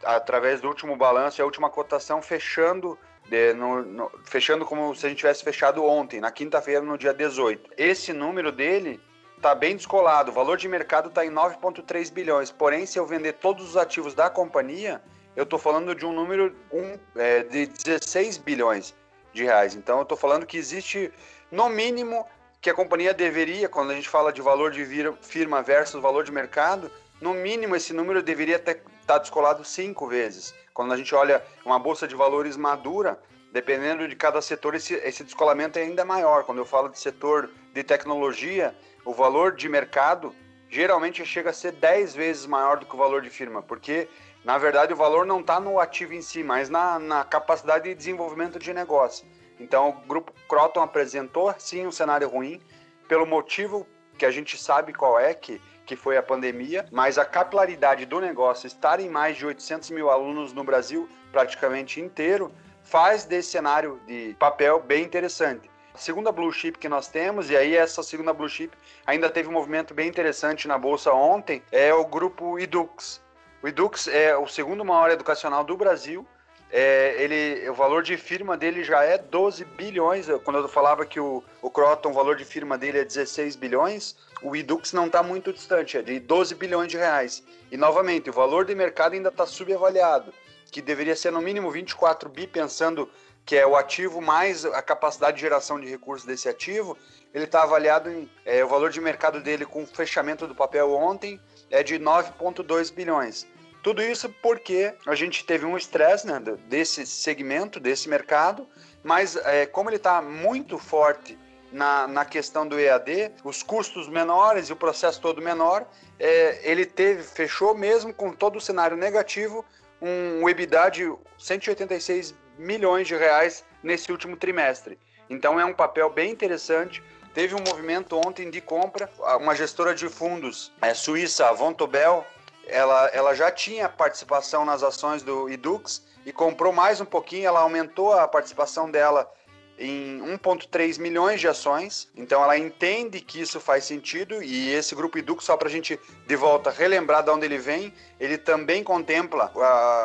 através 0.04 0.60
do 0.60 0.68
último 0.68 0.96
balanço 0.96 1.40
e 1.40 1.42
a 1.42 1.44
última 1.44 1.70
cotação 1.70 2.20
fechando 2.20 2.98
de, 3.28 3.54
no, 3.54 3.82
no, 3.82 4.10
fechando 4.24 4.64
como 4.64 4.94
se 4.94 5.06
a 5.06 5.08
gente 5.08 5.18
tivesse 5.18 5.44
fechado 5.44 5.84
ontem, 5.84 6.20
na 6.20 6.30
quinta-feira, 6.30 6.82
no 6.82 6.98
dia 6.98 7.14
18. 7.14 7.70
Esse 7.76 8.12
número 8.12 8.50
dele 8.50 9.00
está 9.36 9.54
bem 9.54 9.76
descolado. 9.76 10.30
O 10.30 10.34
valor 10.34 10.56
de 10.56 10.68
mercado 10.68 11.08
está 11.08 11.24
em 11.24 11.30
9,3 11.30 12.12
bilhões. 12.12 12.50
Porém, 12.50 12.84
se 12.86 12.98
eu 12.98 13.06
vender 13.06 13.34
todos 13.34 13.70
os 13.70 13.76
ativos 13.76 14.14
da 14.14 14.28
companhia, 14.28 15.00
eu 15.34 15.44
estou 15.44 15.58
falando 15.58 15.94
de 15.94 16.04
um 16.04 16.12
número 16.12 16.54
um, 16.72 16.98
é, 17.16 17.42
de 17.44 17.66
16 17.66 18.38
bilhões 18.38 18.94
de 19.32 19.44
reais. 19.44 19.74
Então, 19.74 19.98
eu 19.98 20.02
estou 20.02 20.18
falando 20.18 20.44
que 20.44 20.56
existe, 20.56 21.12
no 21.50 21.68
mínimo, 21.68 22.26
que 22.60 22.68
a 22.68 22.74
companhia 22.74 23.14
deveria, 23.14 23.68
quando 23.68 23.90
a 23.90 23.94
gente 23.94 24.08
fala 24.08 24.32
de 24.32 24.42
valor 24.42 24.70
de 24.70 24.84
firma 25.22 25.62
versus 25.62 26.02
valor 26.02 26.24
de 26.24 26.32
mercado, 26.32 26.90
no 27.20 27.32
mínimo 27.32 27.76
esse 27.76 27.92
número 27.92 28.22
deveria 28.22 28.56
estar 28.56 28.76
tá 29.10 29.18
descolado 29.18 29.64
cinco 29.64 30.06
vezes. 30.06 30.54
Quando 30.72 30.92
a 30.92 30.96
gente 30.96 31.12
olha 31.16 31.44
uma 31.64 31.80
bolsa 31.80 32.06
de 32.06 32.14
valores 32.14 32.56
madura, 32.56 33.20
dependendo 33.52 34.06
de 34.06 34.14
cada 34.14 34.40
setor, 34.40 34.76
esse, 34.76 34.94
esse 34.94 35.24
descolamento 35.24 35.80
é 35.80 35.82
ainda 35.82 36.04
maior. 36.04 36.44
Quando 36.44 36.58
eu 36.58 36.64
falo 36.64 36.88
de 36.88 36.98
setor 36.98 37.50
de 37.72 37.82
tecnologia, 37.82 38.72
o 39.04 39.12
valor 39.12 39.56
de 39.56 39.68
mercado 39.68 40.32
geralmente 40.68 41.26
chega 41.26 41.50
a 41.50 41.52
ser 41.52 41.72
10 41.72 42.14
vezes 42.14 42.46
maior 42.46 42.78
do 42.78 42.86
que 42.86 42.94
o 42.94 42.98
valor 42.98 43.20
de 43.20 43.30
firma, 43.30 43.60
porque 43.60 44.08
na 44.44 44.56
verdade 44.56 44.92
o 44.92 44.96
valor 44.96 45.26
não 45.26 45.40
está 45.40 45.58
no 45.58 45.80
ativo 45.80 46.14
em 46.14 46.22
si, 46.22 46.44
mas 46.44 46.68
na, 46.68 46.96
na 47.00 47.24
capacidade 47.24 47.88
de 47.88 47.94
desenvolvimento 47.96 48.60
de 48.60 48.72
negócio. 48.72 49.26
Então 49.58 49.88
o 49.88 49.92
grupo 50.06 50.32
Croton 50.48 50.82
apresentou 50.82 51.52
sim 51.58 51.84
um 51.84 51.90
cenário 51.90 52.28
ruim, 52.28 52.62
pelo 53.08 53.26
motivo 53.26 53.84
que 54.16 54.24
a 54.24 54.30
gente 54.30 54.56
sabe 54.56 54.92
qual 54.92 55.18
é, 55.18 55.34
que 55.34 55.60
que 55.90 55.96
foi 55.96 56.16
a 56.16 56.22
pandemia, 56.22 56.86
mas 56.92 57.18
a 57.18 57.24
capilaridade 57.24 58.06
do 58.06 58.20
negócio, 58.20 58.64
estar 58.68 59.00
em 59.00 59.08
mais 59.08 59.36
de 59.36 59.44
800 59.44 59.90
mil 59.90 60.08
alunos 60.08 60.52
no 60.52 60.62
Brasil 60.62 61.08
praticamente 61.32 62.00
inteiro, 62.00 62.52
faz 62.84 63.24
desse 63.24 63.50
cenário 63.50 64.00
de 64.06 64.36
papel 64.38 64.78
bem 64.78 65.02
interessante. 65.02 65.68
Segunda 65.96 66.30
blue 66.30 66.52
chip 66.52 66.78
que 66.78 66.88
nós 66.88 67.08
temos, 67.08 67.50
e 67.50 67.56
aí 67.56 67.74
essa 67.74 68.04
segunda 68.04 68.32
blue 68.32 68.48
chip 68.48 68.72
ainda 69.04 69.28
teve 69.28 69.48
um 69.48 69.52
movimento 69.52 69.92
bem 69.92 70.08
interessante 70.08 70.68
na 70.68 70.78
bolsa 70.78 71.12
ontem, 71.12 71.60
é 71.72 71.92
o 71.92 72.04
grupo 72.04 72.56
Edux. 72.56 73.20
O 73.60 73.66
Edux 73.66 74.06
é 74.06 74.36
o 74.36 74.46
segundo 74.46 74.84
maior 74.84 75.10
educacional 75.10 75.64
do 75.64 75.76
Brasil, 75.76 76.24
é, 76.72 77.16
ele, 77.18 77.68
o 77.68 77.74
valor 77.74 78.02
de 78.02 78.16
firma 78.16 78.56
dele 78.56 78.84
já 78.84 79.02
é 79.02 79.18
12 79.18 79.64
bilhões. 79.64 80.26
Quando 80.44 80.58
eu 80.60 80.68
falava 80.68 81.04
que 81.04 81.18
o, 81.18 81.42
o 81.60 81.70
Croton, 81.70 82.10
o 82.10 82.14
valor 82.14 82.36
de 82.36 82.44
firma 82.44 82.78
dele 82.78 82.98
é 82.98 83.04
16 83.04 83.56
bilhões, 83.56 84.16
o 84.42 84.54
Edux 84.54 84.92
não 84.92 85.06
está 85.06 85.22
muito 85.22 85.52
distante, 85.52 85.98
é 85.98 86.02
de 86.02 86.20
12 86.20 86.54
bilhões 86.54 86.88
de 86.88 86.96
reais. 86.96 87.42
E 87.70 87.76
novamente, 87.76 88.30
o 88.30 88.32
valor 88.32 88.64
de 88.64 88.74
mercado 88.74 89.14
ainda 89.14 89.30
está 89.30 89.46
subavaliado, 89.46 90.32
que 90.70 90.80
deveria 90.80 91.16
ser 91.16 91.32
no 91.32 91.40
mínimo 91.40 91.70
24 91.70 92.28
bi, 92.28 92.46
pensando 92.46 93.10
que 93.44 93.56
é 93.56 93.66
o 93.66 93.74
ativo 93.74 94.20
mais 94.20 94.64
a 94.64 94.80
capacidade 94.80 95.36
de 95.36 95.40
geração 95.40 95.80
de 95.80 95.88
recursos 95.88 96.24
desse 96.24 96.48
ativo. 96.48 96.96
Ele 97.34 97.44
está 97.44 97.64
avaliado 97.64 98.08
em 98.08 98.30
é, 98.44 98.64
o 98.64 98.68
valor 98.68 98.90
de 98.90 99.00
mercado 99.00 99.40
dele 99.40 99.66
com 99.66 99.82
o 99.82 99.86
fechamento 99.86 100.46
do 100.46 100.54
papel 100.54 100.92
ontem 100.92 101.40
é 101.68 101.82
de 101.82 101.98
9,2 101.98 102.92
bilhões. 102.92 103.46
Tudo 103.82 104.02
isso 104.02 104.28
porque 104.42 104.94
a 105.06 105.14
gente 105.14 105.44
teve 105.44 105.64
um 105.64 105.76
estresse 105.76 106.26
né, 106.26 106.40
desse 106.68 107.06
segmento, 107.06 107.80
desse 107.80 108.08
mercado, 108.08 108.68
mas 109.02 109.36
é, 109.36 109.64
como 109.64 109.88
ele 109.88 109.96
está 109.96 110.20
muito 110.20 110.78
forte 110.78 111.38
na, 111.72 112.06
na 112.06 112.24
questão 112.24 112.66
do 112.66 112.78
EAD, 112.78 113.32
os 113.42 113.62
custos 113.62 114.08
menores 114.08 114.68
e 114.68 114.72
o 114.72 114.76
processo 114.76 115.20
todo 115.20 115.40
menor, 115.40 115.86
é, 116.18 116.60
ele 116.62 116.84
teve, 116.84 117.22
fechou 117.22 117.74
mesmo 117.74 118.12
com 118.12 118.32
todo 118.32 118.56
o 118.56 118.60
cenário 118.60 118.96
negativo, 118.96 119.64
um 120.00 120.48
EBITDA 120.48 120.90
de 120.90 121.14
186 121.38 122.34
milhões 122.58 123.06
de 123.06 123.16
reais 123.16 123.64
nesse 123.82 124.12
último 124.12 124.36
trimestre. 124.36 124.98
Então 125.28 125.58
é 125.58 125.64
um 125.64 125.72
papel 125.72 126.10
bem 126.10 126.30
interessante. 126.30 127.02
Teve 127.32 127.54
um 127.54 127.62
movimento 127.66 128.16
ontem 128.16 128.50
de 128.50 128.60
compra, 128.60 129.08
uma 129.40 129.54
gestora 129.54 129.94
de 129.94 130.08
fundos 130.08 130.72
é, 130.82 130.92
suíça, 130.92 131.48
a 131.48 131.52
Vontobel, 131.52 132.26
ela, 132.66 133.06
ela 133.08 133.34
já 133.34 133.50
tinha 133.50 133.88
participação 133.88 134.64
nas 134.64 134.82
ações 134.82 135.22
do 135.22 135.48
Edux 135.48 136.04
e 136.24 136.32
comprou 136.32 136.72
mais 136.72 137.00
um 137.00 137.04
pouquinho, 137.04 137.46
ela 137.46 137.60
aumentou 137.60 138.12
a 138.12 138.28
participação 138.28 138.90
dela 138.90 139.30
em 139.78 140.20
1,3 140.38 140.98
milhões 141.00 141.40
de 141.40 141.48
ações. 141.48 142.08
Então 142.14 142.42
ela 142.42 142.56
entende 142.56 143.20
que 143.20 143.40
isso 143.40 143.58
faz 143.58 143.84
sentido 143.84 144.42
e 144.42 144.70
esse 144.72 144.94
grupo 144.94 145.18
Edux, 145.18 145.44
só 145.44 145.56
para 145.56 145.68
a 145.68 145.70
gente 145.70 145.98
de 146.26 146.36
volta 146.36 146.70
relembrar 146.70 147.24
de 147.24 147.30
onde 147.30 147.46
ele 147.46 147.58
vem, 147.58 147.92
ele 148.20 148.36
também 148.36 148.84
contempla 148.84 149.50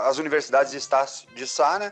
as 0.06 0.18
universidades 0.18 0.72
de 0.72 0.78
Estácio 0.78 1.28
de 1.36 1.46
Sá, 1.46 1.78
né? 1.78 1.92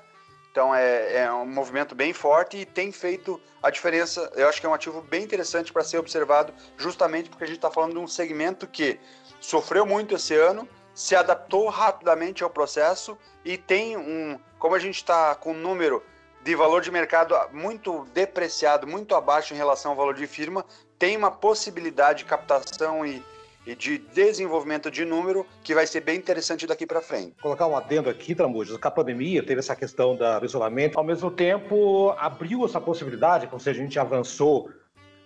Então 0.54 0.74
é, 0.74 1.24
é, 1.24 1.34
um 1.34 1.48
movimento 1.48 1.96
bem 1.96 2.14
forte 2.14 2.58
e 2.58 2.66
tem 2.66 2.92
feito 2.92 3.42
a 3.62 3.72
diferença. 3.72 4.32
Eu 4.36 4.48
acho 4.48 4.62
que 4.62 4.68
é 4.68 4.70
um 4.70 4.74
ativo 4.74 5.02
bem 5.02 5.24
interessante 5.24 5.74
para 5.74 5.84
ser 5.84 5.98
observado, 5.98 6.54
justamente 6.78 7.28
porque 7.28 7.44
a 7.44 7.48
gente 7.48 7.56
está 7.56 7.72
falando 7.72 7.94
de 7.94 7.98
um 7.98 8.08
segmento 8.08 8.68
que 8.68 9.00
sofreu 9.44 9.86
muito 9.86 10.16
esse 10.16 10.34
ano, 10.34 10.68
se 10.96 11.16
adaptou 11.16 11.68
rapidamente 11.68 12.44
ao 12.44 12.50
processo 12.50 13.18
e 13.44 13.58
tem 13.58 13.98
um, 13.98 14.40
como 14.58 14.74
a 14.74 14.80
gente 14.80 14.96
está 14.96 15.36
com 15.36 15.52
um 15.52 15.60
número 15.60 16.02
de 16.44 16.56
valor 16.56 16.82
de 16.82 16.90
mercado 16.90 17.36
muito 17.52 18.06
depreciado, 18.14 18.88
muito 18.88 19.16
abaixo 19.16 19.54
em 19.54 19.58
relação 19.58 19.92
ao 19.92 19.98
valor 19.98 20.14
de 20.14 20.28
firma, 20.28 20.66
tem 20.98 21.18
uma 21.18 21.30
possibilidade 21.30 22.20
de 22.20 22.26
captação 22.26 23.06
e, 23.06 23.22
e 23.66 23.76
de 23.76 23.98
desenvolvimento 23.98 24.90
de 24.90 25.04
número 25.04 25.46
que 25.62 25.74
vai 25.74 25.86
ser 25.88 26.02
bem 26.02 26.18
interessante 26.18 26.66
daqui 26.66 26.86
para 26.86 27.02
frente. 27.02 27.36
Colocar 27.42 27.68
um 27.68 27.76
adendo 27.76 28.10
aqui, 28.10 28.34
Tramujas, 28.34 28.78
que 28.78 28.88
a 28.88 28.92
pandemia 28.92 29.44
teve 29.46 29.60
essa 29.60 29.76
questão 29.76 30.16
da, 30.16 30.40
do 30.40 30.46
isolamento, 30.46 30.98
ao 30.98 31.04
mesmo 31.04 31.30
tempo 31.30 32.14
abriu 32.18 32.64
essa 32.64 32.80
possibilidade, 32.80 33.50
ou 33.52 33.60
seja, 33.60 33.82
a 33.82 33.84
gente 33.84 34.00
avançou 34.00 34.70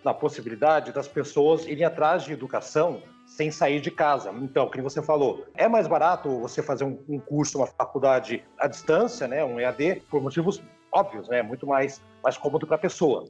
na 0.03 0.13
possibilidade 0.13 0.91
das 0.91 1.07
pessoas 1.07 1.65
irem 1.67 1.83
atrás 1.83 2.23
de 2.23 2.33
educação 2.33 3.03
sem 3.27 3.51
sair 3.51 3.81
de 3.81 3.91
casa. 3.91 4.31
Então, 4.41 4.69
como 4.69 4.83
você 4.83 5.01
falou, 5.03 5.45
é 5.53 5.67
mais 5.67 5.85
barato 5.85 6.39
você 6.39 6.63
fazer 6.63 6.85
um, 6.85 6.97
um 7.07 7.19
curso, 7.19 7.57
uma 7.59 7.67
faculdade 7.67 8.43
à 8.57 8.67
distância, 8.67 9.27
né, 9.27 9.43
um 9.43 9.59
EAD, 9.59 10.03
por 10.09 10.21
motivos 10.21 10.63
óbvios, 10.91 11.27
né, 11.27 11.43
muito 11.43 11.67
mais, 11.67 12.01
mais 12.23 12.37
cômodo 12.37 12.65
para 12.65 12.77
a 12.77 12.79
pessoa. 12.79 13.25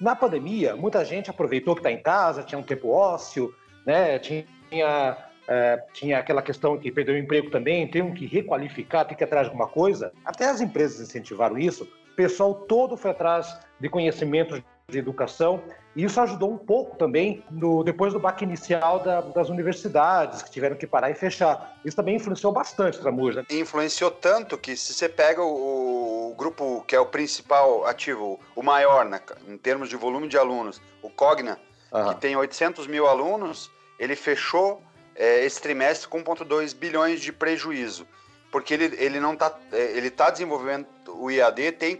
Na 0.00 0.16
pandemia, 0.16 0.74
muita 0.74 1.04
gente 1.04 1.28
aproveitou 1.28 1.74
que 1.74 1.80
está 1.80 1.92
em 1.92 2.02
casa, 2.02 2.42
tinha 2.42 2.58
um 2.58 2.62
tempo 2.62 2.88
ósseo, 2.88 3.54
né, 3.84 4.18
tinha, 4.18 4.46
é, 5.46 5.84
tinha 5.92 6.18
aquela 6.18 6.40
questão 6.40 6.78
que 6.78 6.90
perdeu 6.90 7.14
o 7.14 7.18
emprego 7.18 7.50
também, 7.50 7.86
tem 7.86 8.12
que 8.14 8.26
requalificar, 8.26 9.06
tem 9.06 9.16
que 9.16 9.22
ir 9.22 9.26
atrás 9.26 9.46
de 9.46 9.50
alguma 9.50 9.68
coisa. 9.68 10.12
Até 10.24 10.46
as 10.46 10.60
empresas 10.60 11.00
incentivaram 11.00 11.58
isso. 11.58 11.84
O 11.84 12.16
pessoal 12.16 12.54
todo 12.54 12.96
foi 12.96 13.10
atrás 13.10 13.60
de 13.78 13.88
conhecimentos 13.88 14.62
de 14.90 14.98
educação. 14.98 15.62
E 15.94 16.02
isso 16.04 16.18
ajudou 16.18 16.50
um 16.50 16.56
pouco 16.56 16.96
também 16.96 17.44
no, 17.50 17.84
depois 17.84 18.14
do 18.14 18.18
baque 18.18 18.42
inicial 18.42 19.00
da, 19.00 19.20
das 19.20 19.50
universidades, 19.50 20.40
que 20.40 20.50
tiveram 20.50 20.76
que 20.76 20.86
parar 20.86 21.10
e 21.10 21.14
fechar. 21.14 21.78
Isso 21.84 21.94
também 21.94 22.16
influenciou 22.16 22.50
bastante 22.52 22.98
Tramuja. 22.98 23.44
Influenciou 23.50 24.10
tanto 24.10 24.56
que 24.56 24.74
se 24.74 24.94
você 24.94 25.06
pega 25.06 25.42
o, 25.42 26.30
o, 26.30 26.34
grupo 26.34 26.82
que 26.86 26.96
é 26.96 27.00
o 27.00 27.04
principal 27.04 27.86
ativo, 27.86 28.40
o 28.56 28.62
maior 28.62 29.04
né, 29.04 29.20
em 29.46 29.58
termos 29.58 29.90
de 29.90 29.96
volume 29.96 30.26
de 30.26 30.38
alunos, 30.38 30.80
o 31.02 31.10
Cogna, 31.10 31.58
uhum. 31.92 32.14
que 32.14 32.20
tem 32.22 32.34
800 32.34 32.86
mil 32.86 33.06
alunos, 33.06 33.70
ele 33.98 34.16
fechou 34.16 34.82
é, 35.14 35.44
esse 35.44 35.60
trimestre 35.60 36.08
com 36.08 36.24
1,2 36.24 36.74
bilhões 36.74 37.20
de 37.20 37.30
prejuízo 37.30 38.06
porque 38.50 38.74
ele, 38.74 38.96
ele 38.98 39.20
não 39.20 39.34
está 39.34 39.54
ele 39.70 40.10
tá 40.10 40.30
desenvolvendo 40.30 40.86
o 41.08 41.30
IAD, 41.30 41.72
tem 41.72 41.96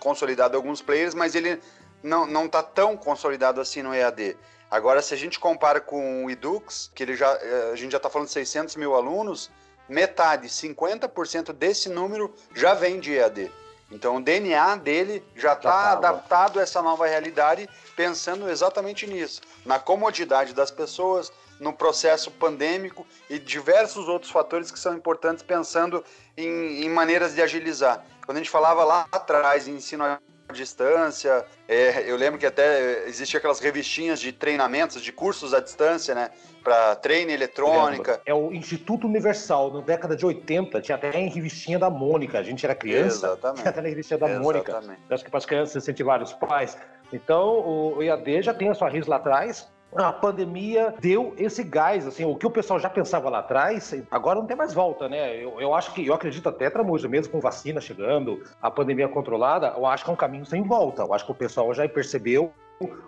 consolidado 0.00 0.56
alguns 0.56 0.82
players, 0.82 1.14
mas 1.14 1.34
ele 1.34 1.60
não 2.06 2.26
não 2.26 2.46
está 2.46 2.62
tão 2.62 2.96
consolidado 2.96 3.60
assim 3.60 3.82
no 3.82 3.94
EAD. 3.94 4.36
Agora, 4.70 5.02
se 5.02 5.14
a 5.14 5.16
gente 5.16 5.38
compara 5.38 5.80
com 5.80 6.24
o 6.24 6.30
Edux, 6.30 6.90
que 6.94 7.02
ele 7.02 7.14
já, 7.16 7.32
eh, 7.40 7.70
a 7.72 7.76
gente 7.76 7.92
já 7.92 7.98
está 7.98 8.10
falando 8.10 8.28
de 8.28 8.34
600 8.34 8.74
mil 8.76 8.94
alunos, 8.94 9.50
metade, 9.88 10.48
50% 10.48 11.52
desse 11.52 11.88
número 11.88 12.34
já 12.54 12.74
vem 12.74 12.98
de 12.98 13.14
EAD. 13.14 13.50
Então, 13.90 14.16
o 14.16 14.20
DNA 14.20 14.76
dele 14.76 15.22
já 15.36 15.52
está 15.52 15.92
adaptado 15.92 16.58
a 16.58 16.62
essa 16.62 16.82
nova 16.82 17.06
realidade, 17.06 17.68
pensando 17.94 18.50
exatamente 18.50 19.06
nisso, 19.06 19.40
na 19.64 19.78
comodidade 19.78 20.52
das 20.52 20.72
pessoas, 20.72 21.30
no 21.60 21.72
processo 21.72 22.30
pandêmico 22.32 23.06
e 23.30 23.38
diversos 23.38 24.08
outros 24.08 24.30
fatores 24.30 24.72
que 24.72 24.78
são 24.78 24.94
importantes, 24.94 25.44
pensando 25.44 26.04
em, 26.36 26.84
em 26.84 26.88
maneiras 26.90 27.34
de 27.34 27.40
agilizar. 27.40 28.04
Quando 28.24 28.38
a 28.38 28.40
gente 28.40 28.50
falava 28.50 28.84
lá 28.84 29.06
atrás 29.12 29.68
em 29.68 29.76
ensino 29.76 30.04
distância. 30.52 31.44
É, 31.68 32.10
eu 32.10 32.16
lembro 32.16 32.38
que 32.38 32.46
até 32.46 33.06
existia 33.06 33.38
aquelas 33.38 33.60
revistinhas 33.60 34.20
de 34.20 34.32
treinamentos, 34.32 35.02
de 35.02 35.12
cursos 35.12 35.52
à 35.52 35.60
distância, 35.60 36.14
né? 36.14 36.30
Para 36.62 36.96
treino 36.96 37.30
eletrônica. 37.30 38.20
É 38.26 38.34
o 38.34 38.52
Instituto 38.52 39.06
Universal, 39.06 39.72
na 39.72 39.80
década 39.80 40.16
de 40.16 40.26
80, 40.26 40.80
tinha 40.80 40.96
até 40.96 41.16
em 41.18 41.28
revistinha 41.28 41.78
da 41.78 41.88
Mônica. 41.90 42.38
A 42.38 42.42
gente 42.42 42.64
era 42.64 42.74
criança, 42.74 43.26
Exatamente. 43.26 43.60
tinha 43.60 43.70
até 43.70 43.80
na 43.80 43.88
revistinha 43.88 44.18
da 44.18 44.26
Exatamente. 44.26 44.70
Mônica. 44.70 44.98
Acho 45.10 45.24
que 45.24 45.30
para 45.30 45.38
as 45.38 45.46
crianças 45.46 45.76
incentivar 45.76 46.22
os 46.22 46.32
pais. 46.32 46.76
Então, 47.12 47.94
o 47.96 48.02
IAD 48.02 48.42
já 48.42 48.52
tem 48.52 48.68
a 48.68 48.74
sua 48.74 48.88
raiz 48.88 49.06
lá 49.06 49.16
atrás, 49.16 49.68
a 49.94 50.12
pandemia 50.12 50.94
deu 51.00 51.34
esse 51.38 51.62
gás, 51.62 52.06
assim, 52.06 52.24
o 52.24 52.34
que 52.34 52.46
o 52.46 52.50
pessoal 52.50 52.78
já 52.78 52.90
pensava 52.90 53.30
lá 53.30 53.38
atrás, 53.38 53.94
agora 54.10 54.38
não 54.38 54.46
tem 54.46 54.56
mais 54.56 54.74
volta, 54.74 55.08
né? 55.08 55.36
Eu, 55.36 55.60
eu 55.60 55.74
acho 55.74 55.92
que, 55.94 56.06
eu 56.06 56.12
acredito 56.12 56.48
até, 56.48 56.68
Tramuja, 56.68 57.08
mesmo 57.08 57.32
com 57.32 57.40
vacina 57.40 57.80
chegando, 57.80 58.42
a 58.60 58.70
pandemia 58.70 59.08
controlada, 59.08 59.72
eu 59.76 59.86
acho 59.86 60.04
que 60.04 60.10
é 60.10 60.12
um 60.12 60.16
caminho 60.16 60.44
sem 60.44 60.62
volta. 60.62 61.02
Eu 61.02 61.14
acho 61.14 61.24
que 61.24 61.32
o 61.32 61.34
pessoal 61.34 61.72
já 61.72 61.88
percebeu 61.88 62.52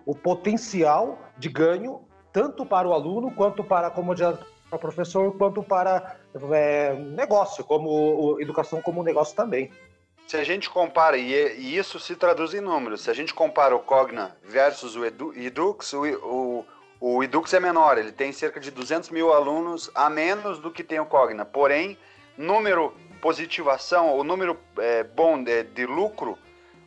o 0.06 0.14
potencial 0.14 1.18
de 1.36 1.48
ganho, 1.48 2.00
tanto 2.32 2.64
para 2.64 2.88
o 2.88 2.92
aluno, 2.92 3.30
quanto 3.30 3.62
para 3.62 3.88
a 3.88 3.90
comodidade 3.90 4.38
para 4.68 4.76
o 4.76 4.80
professor, 4.80 5.34
quanto 5.36 5.62
para 5.62 6.16
é, 6.52 6.94
negócio, 6.94 7.64
como 7.64 8.38
educação 8.40 8.82
como 8.82 9.02
negócio 9.02 9.34
também. 9.34 9.70
Se 10.28 10.36
a 10.36 10.44
gente 10.44 10.70
compara, 10.70 11.16
e, 11.16 11.32
e, 11.58 11.76
isso 11.76 11.98
se 11.98 12.14
traduz 12.14 12.54
em 12.54 12.60
números, 12.60 13.00
se 13.00 13.10
a 13.10 13.14
gente 13.14 13.34
compara 13.34 13.74
o 13.74 13.80
Cogna 13.80 14.36
versus 14.44 14.94
o 14.94 15.04
Edu, 15.04 15.32
Edux, 15.34 15.92
o, 15.94 16.04
o 16.04 16.66
o 17.00 17.22
Edux 17.22 17.54
é 17.54 17.60
menor, 17.60 17.96
ele 17.96 18.10
tem 18.10 18.32
cerca 18.32 18.58
de 18.58 18.70
200 18.70 19.10
mil 19.10 19.32
alunos 19.32 19.90
a 19.94 20.10
menos 20.10 20.58
do 20.58 20.70
que 20.70 20.82
tem 20.82 20.98
o 20.98 21.06
Cogna. 21.06 21.44
Porém, 21.44 21.96
número 22.36 22.92
positivação, 23.20 24.16
o 24.16 24.24
número 24.24 24.58
é, 24.78 25.04
bom 25.04 25.42
de, 25.42 25.62
de 25.62 25.86
lucro, 25.86 26.36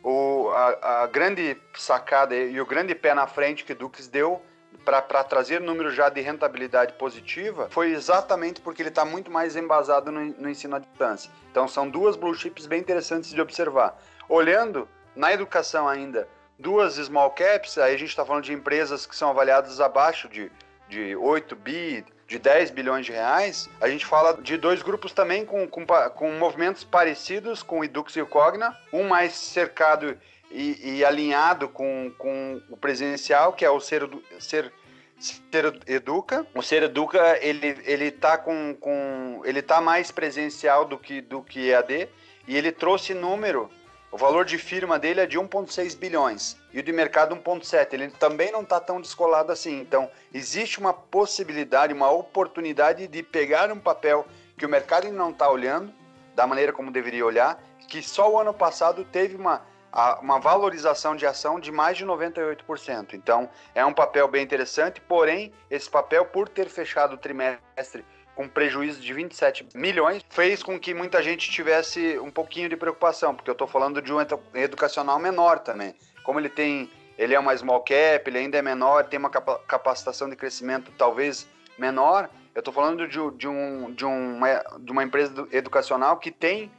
o, 0.02 0.50
a, 0.50 1.02
a, 1.02 1.06
grande 1.06 1.56
sacada 1.74 2.34
e 2.34 2.60
o 2.60 2.66
grande 2.66 2.94
pé 2.94 3.14
na 3.14 3.26
frente 3.26 3.64
que 3.64 3.72
o 3.72 3.74
Edux 3.74 4.06
deu 4.08 4.42
para 4.84 5.24
trazer 5.24 5.60
número 5.60 5.90
já 5.90 6.08
de 6.08 6.20
rentabilidade 6.20 6.94
positiva 6.94 7.68
foi 7.70 7.92
exatamente 7.92 8.60
porque 8.60 8.82
ele 8.82 8.88
está 8.88 9.04
muito 9.04 9.30
mais 9.30 9.56
embasado 9.56 10.10
no, 10.10 10.24
no 10.24 10.50
ensino 10.50 10.76
à 10.76 10.78
distância. 10.78 11.30
Então 11.50 11.68
são 11.68 11.88
duas 11.88 12.16
blue 12.16 12.34
chips 12.34 12.66
bem 12.66 12.80
interessantes 12.80 13.30
de 13.30 13.40
observar. 13.40 13.96
Olhando 14.28 14.88
na 15.14 15.32
educação 15.32 15.88
ainda, 15.88 16.28
duas 16.58 16.94
small 16.94 17.30
caps, 17.30 17.78
aí 17.78 17.94
a 17.94 17.98
gente 17.98 18.10
está 18.10 18.24
falando 18.24 18.44
de 18.44 18.52
empresas 18.52 19.06
que 19.06 19.14
são 19.16 19.30
avaliadas 19.30 19.80
abaixo 19.80 20.28
de, 20.28 20.50
de 20.88 21.14
8 21.16 21.56
bi, 21.56 22.04
de 22.26 22.38
10 22.38 22.70
bilhões 22.70 23.04
de 23.04 23.12
reais. 23.12 23.68
A 23.80 23.88
gente 23.88 24.06
fala 24.06 24.40
de 24.40 24.56
dois 24.56 24.82
grupos 24.82 25.12
também 25.12 25.44
com, 25.44 25.68
com, 25.68 25.84
com 25.84 26.32
movimentos 26.32 26.82
parecidos 26.82 27.62
com 27.62 27.80
o 27.80 27.84
Edux 27.84 28.16
e 28.16 28.22
o 28.22 28.26
Cogna, 28.26 28.76
um 28.92 29.06
mais 29.06 29.34
cercado 29.34 30.16
e, 30.52 30.96
e 30.98 31.04
alinhado 31.04 31.68
com, 31.68 32.12
com 32.18 32.60
o 32.68 32.76
presencial, 32.76 33.52
que 33.52 33.64
é 33.64 33.70
o 33.70 33.80
Ser, 33.80 34.08
ser 34.38 34.72
Ser 35.18 35.80
Educa. 35.86 36.46
O 36.54 36.62
Ser 36.62 36.82
Educa, 36.82 37.38
ele, 37.40 37.78
ele 37.84 38.10
tá 38.10 38.36
com, 38.36 38.74
com 38.78 39.40
ele 39.44 39.62
tá 39.62 39.80
mais 39.80 40.10
presencial 40.10 40.84
do 40.84 40.98
que 40.98 41.20
do 41.20 41.42
que 41.42 41.70
EAD 41.70 42.08
e 42.46 42.56
ele 42.56 42.72
trouxe 42.72 43.14
número 43.14 43.70
o 44.12 44.18
valor 44.18 44.44
de 44.44 44.58
firma 44.58 44.98
dele 44.98 45.22
é 45.22 45.26
de 45.26 45.38
1,6 45.38 45.96
bilhões 45.96 46.58
e 46.70 46.80
o 46.80 46.82
de 46.82 46.92
mercado 46.92 47.34
1,7. 47.34 47.94
Ele 47.94 48.10
também 48.10 48.52
não 48.52 48.60
está 48.60 48.78
tão 48.78 49.00
descolado 49.00 49.50
assim. 49.50 49.80
Então, 49.80 50.10
existe 50.34 50.78
uma 50.78 50.92
possibilidade, 50.92 51.94
uma 51.94 52.10
oportunidade 52.10 53.08
de 53.08 53.22
pegar 53.22 53.72
um 53.72 53.78
papel 53.78 54.26
que 54.58 54.66
o 54.66 54.68
mercado 54.68 55.10
não 55.10 55.30
está 55.30 55.50
olhando, 55.50 55.90
da 56.34 56.46
maneira 56.46 56.74
como 56.74 56.90
deveria 56.90 57.24
olhar, 57.24 57.58
que 57.88 58.02
só 58.02 58.30
o 58.30 58.38
ano 58.38 58.52
passado 58.52 59.02
teve 59.02 59.34
uma, 59.34 59.62
uma 60.20 60.38
valorização 60.38 61.14
de 61.14 61.26
ação 61.26 61.60
de 61.60 61.70
mais 61.70 61.98
de 61.98 62.06
98%. 62.06 63.14
Então, 63.14 63.48
é 63.74 63.84
um 63.84 63.92
papel 63.92 64.26
bem 64.26 64.42
interessante, 64.42 65.00
porém, 65.00 65.52
esse 65.70 65.90
papel, 65.90 66.24
por 66.24 66.48
ter 66.48 66.68
fechado 66.68 67.14
o 67.14 67.18
trimestre 67.18 68.04
com 68.34 68.48
prejuízo 68.48 69.00
de 69.00 69.12
27 69.12 69.68
milhões, 69.74 70.24
fez 70.30 70.62
com 70.62 70.80
que 70.80 70.94
muita 70.94 71.22
gente 71.22 71.50
tivesse 71.50 72.18
um 72.18 72.30
pouquinho 72.30 72.68
de 72.68 72.76
preocupação, 72.76 73.34
porque 73.34 73.50
eu 73.50 73.52
estou 73.52 73.68
falando 73.68 74.00
de 74.00 74.12
um 74.12 74.18
educacional 74.54 75.18
menor 75.18 75.58
também. 75.58 75.94
Como 76.24 76.40
ele 76.40 76.48
tem, 76.48 76.90
ele 77.18 77.34
é 77.34 77.38
uma 77.38 77.54
small 77.54 77.80
cap, 77.80 78.22
ele 78.26 78.38
ainda 78.38 78.56
é 78.56 78.62
menor, 78.62 79.04
tem 79.04 79.18
uma 79.18 79.28
capacitação 79.28 80.30
de 80.30 80.36
crescimento 80.36 80.90
talvez 80.96 81.46
menor. 81.76 82.30
Eu 82.54 82.60
estou 82.60 82.72
falando 82.72 83.06
de, 83.06 83.18
de, 83.36 83.48
um, 83.48 83.92
de, 83.92 84.04
de 84.80 84.92
uma 84.92 85.04
empresa 85.04 85.46
educacional 85.52 86.16
que 86.16 86.30
tem 86.30 86.70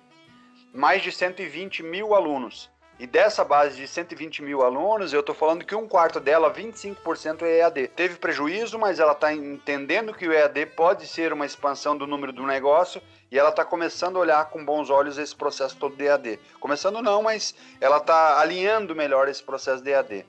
mais 0.74 1.04
de 1.04 1.12
120 1.12 1.84
mil 1.84 2.16
alunos. 2.16 2.73
E 3.04 3.06
dessa 3.06 3.44
base 3.44 3.76
de 3.76 3.86
120 3.86 4.42
mil 4.42 4.62
alunos, 4.62 5.12
eu 5.12 5.20
estou 5.20 5.36
falando 5.36 5.66
que 5.66 5.76
um 5.76 5.86
quarto 5.86 6.22
dela, 6.22 6.50
25% 6.50 7.42
é 7.42 7.58
EAD. 7.58 7.90
Teve 7.90 8.16
prejuízo, 8.16 8.80
mas 8.80 8.98
ela 8.98 9.12
está 9.12 9.34
entendendo 9.34 10.14
que 10.14 10.26
o 10.26 10.32
EAD 10.32 10.68
pode 10.68 11.06
ser 11.06 11.34
uma 11.34 11.46
expansão 11.46 11.98
do 11.98 12.08
número 12.08 12.32
do 12.32 12.48
negócio 12.48 13.02
e 13.30 13.38
ela 13.38 13.50
está 13.50 13.66
começando 13.66 14.16
a 14.16 14.20
olhar 14.22 14.50
com 14.50 14.64
bons 14.64 14.90
olhos 14.90 15.18
esse 15.18 15.36
processo 15.36 15.76
todo 15.76 15.98
de 15.98 16.06
EAD. 16.06 16.40
Começando 16.62 17.02
não, 17.02 17.22
mas 17.22 17.54
ela 17.82 17.98
está 17.98 18.40
alinhando 18.40 18.96
melhor 18.96 19.28
esse 19.28 19.44
processo 19.44 19.84
de 19.84 19.90
EAD. 19.90 20.26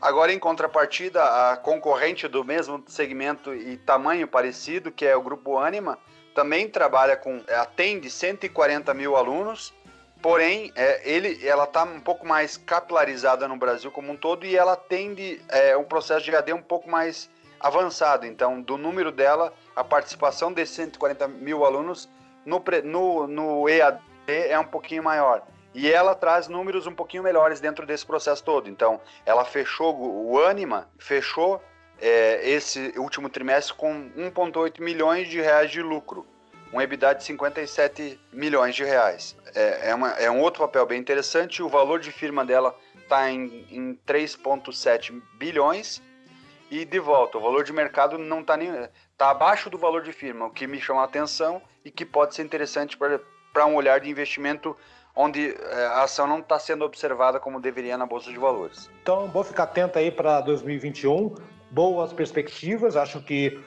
Agora, 0.00 0.32
em 0.32 0.40
contrapartida, 0.40 1.22
a 1.22 1.56
concorrente 1.56 2.26
do 2.26 2.42
mesmo 2.42 2.82
segmento 2.88 3.54
e 3.54 3.76
tamanho 3.76 4.26
parecido, 4.26 4.90
que 4.90 5.06
é 5.06 5.14
o 5.14 5.22
Grupo 5.22 5.56
Anima, 5.56 5.96
também 6.34 6.68
trabalha 6.68 7.16
com, 7.16 7.40
atende 7.60 8.10
140 8.10 8.92
mil 8.92 9.14
alunos 9.14 9.72
Porém, 10.20 10.72
é, 10.74 11.08
ele, 11.08 11.46
ela 11.46 11.64
está 11.64 11.84
um 11.84 12.00
pouco 12.00 12.26
mais 12.26 12.56
capilarizada 12.56 13.46
no 13.46 13.56
Brasil 13.56 13.90
como 13.90 14.12
um 14.12 14.16
todo 14.16 14.44
e 14.44 14.56
ela 14.56 14.76
tende 14.76 15.40
é, 15.48 15.76
um 15.76 15.84
processo 15.84 16.24
de 16.24 16.34
AD 16.34 16.52
um 16.52 16.62
pouco 16.62 16.90
mais 16.90 17.30
avançado. 17.60 18.26
Então, 18.26 18.60
do 18.60 18.76
número 18.76 19.12
dela, 19.12 19.52
a 19.76 19.84
participação 19.84 20.52
desses 20.52 20.74
140 20.74 21.28
mil 21.28 21.64
alunos 21.64 22.08
no, 22.44 22.62
no, 22.84 23.26
no 23.26 23.68
EAD 23.68 24.00
é 24.26 24.58
um 24.58 24.64
pouquinho 24.64 25.02
maior. 25.02 25.42
E 25.74 25.90
ela 25.90 26.14
traz 26.14 26.48
números 26.48 26.86
um 26.86 26.94
pouquinho 26.94 27.22
melhores 27.22 27.60
dentro 27.60 27.86
desse 27.86 28.04
processo 28.04 28.42
todo. 28.42 28.68
Então, 28.68 29.00
ela 29.24 29.44
fechou, 29.44 29.96
o 29.96 30.42
Anima 30.42 30.88
fechou 30.98 31.62
é, 32.00 32.48
esse 32.48 32.94
último 32.96 33.28
trimestre 33.28 33.74
com 33.74 34.10
1,8 34.16 34.80
milhões 34.80 35.28
de 35.28 35.40
reais 35.40 35.70
de 35.70 35.82
lucro. 35.82 36.26
Um 36.72 36.80
EBITDA 36.80 37.14
de 37.14 37.24
57 37.24 38.20
milhões 38.32 38.74
de 38.74 38.84
reais. 38.84 39.36
É, 39.54 39.90
é, 39.90 39.94
uma, 39.94 40.10
é 40.12 40.30
um 40.30 40.40
outro 40.40 40.60
papel 40.60 40.84
bem 40.86 41.00
interessante. 41.00 41.62
O 41.62 41.68
valor 41.68 42.00
de 42.00 42.12
firma 42.12 42.44
dela 42.44 42.76
está 42.96 43.30
em, 43.30 43.66
em 43.70 43.98
3,7 44.06 45.20
bilhões. 45.38 46.02
E 46.70 46.84
de 46.84 46.98
volta, 46.98 47.38
o 47.38 47.40
valor 47.40 47.64
de 47.64 47.72
mercado 47.72 48.18
não 48.18 48.40
está 48.40 48.54
nem. 48.54 48.70
está 49.12 49.30
abaixo 49.30 49.70
do 49.70 49.78
valor 49.78 50.02
de 50.02 50.12
firma, 50.12 50.46
o 50.46 50.50
que 50.50 50.66
me 50.66 50.78
chama 50.78 51.00
a 51.00 51.04
atenção 51.04 51.62
e 51.82 51.90
que 51.90 52.04
pode 52.04 52.34
ser 52.34 52.42
interessante 52.42 52.94
para 52.96 53.66
um 53.66 53.74
olhar 53.74 54.00
de 54.00 54.10
investimento 54.10 54.76
onde 55.16 55.50
é, 55.50 55.86
a 55.86 56.02
ação 56.02 56.26
não 56.26 56.38
está 56.40 56.58
sendo 56.58 56.84
observada 56.84 57.40
como 57.40 57.58
deveria 57.60 57.96
na 57.96 58.06
Bolsa 58.06 58.30
de 58.30 58.38
Valores. 58.38 58.90
Então, 59.02 59.26
vou 59.28 59.42
ficar 59.42 59.64
atento 59.64 59.98
aí 59.98 60.10
para 60.10 60.40
2021. 60.42 61.34
Boas 61.70 62.12
perspectivas. 62.12 62.96
Acho 62.96 63.20
que 63.20 63.58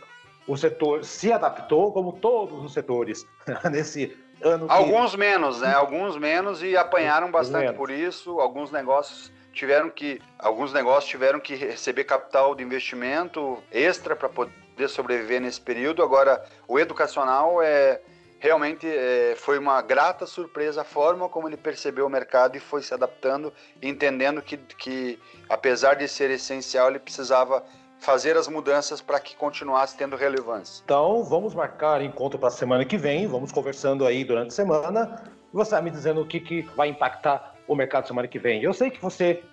o 0.48 0.58
setor 0.58 1.04
se 1.04 1.32
adaptou, 1.32 1.92
como 1.92 2.14
todos 2.14 2.64
os 2.64 2.74
setores, 2.74 3.26
nesse 3.72 4.18
ano. 4.42 4.68
Que... 4.68 4.74
Alguns 4.74 5.16
menos, 5.16 5.62
né? 5.62 5.74
Alguns 5.74 6.18
menos 6.18 6.64
e 6.64 6.76
apanharam 6.76 7.32
bastante 7.32 7.64
menos. 7.64 7.78
por 7.78 7.90
isso. 7.90 8.40
Alguns 8.40 8.72
negócios 8.72 9.32
tiveram 9.54 9.90
que, 9.90 10.22
alguns 10.40 10.74
negócios 10.74 11.10
tiveram 11.10 11.40
que 11.40 11.56
receber 11.56 12.06
capital 12.06 12.56
de 12.56 12.64
investimento 12.64 13.62
extra 13.72 14.16
para 14.16 14.30
poder 14.30 14.88
sobreviver 14.88 15.42
nesse 15.42 15.62
período. 15.62 16.02
Agora, 16.02 16.44
o 16.68 16.80
educacional 16.80 17.62
é 17.62 18.02
realmente 18.42 18.88
é, 18.88 19.36
foi 19.38 19.60
uma 19.60 19.80
grata 19.84 20.26
surpresa 20.26 20.82
a 20.82 20.84
forma 20.84 21.30
como 21.30 21.48
ele 21.48 21.56
percebeu 21.56 22.08
o 22.08 22.10
mercado 22.10 22.58
e 22.58 22.60
foi 22.60 22.82
se 22.82 22.92
adaptando, 22.92 23.54
entendendo 23.80 24.42
que, 24.42 24.58
que 24.58 25.20
apesar 25.48 25.94
de 25.94 26.08
ser 26.08 26.32
essencial, 26.32 26.90
ele 26.90 26.98
precisava 26.98 27.64
fazer 28.02 28.36
as 28.36 28.48
mudanças 28.48 29.00
para 29.00 29.20
que 29.20 29.36
continuasse 29.36 29.96
tendo 29.96 30.16
relevância. 30.16 30.82
Então, 30.84 31.24
vamos 31.24 31.54
marcar 31.54 32.02
encontro 32.02 32.40
para 32.40 32.50
a 32.50 32.52
semana 32.52 32.84
que 32.84 32.98
vem, 32.98 33.28
vamos 33.28 33.52
conversando 33.52 34.06
aí 34.06 34.26
durante 34.26 34.48
a 34.48 34.52
semana. 34.52 35.24
Você 35.54 35.72
vai 35.72 35.84
me 35.84 35.92
dizendo 35.92 36.22
o 36.22 36.26
que, 36.26 36.40
que 36.40 36.62
vai 36.76 36.90
impactar 36.90 37.56
o 37.68 37.76
mercado 37.76 38.08
semana 38.08 38.28
que 38.28 38.40
vem. 38.40 38.64
Eu 38.64 38.74
sei 38.74 38.90
que 38.90 39.00
você 39.00 39.44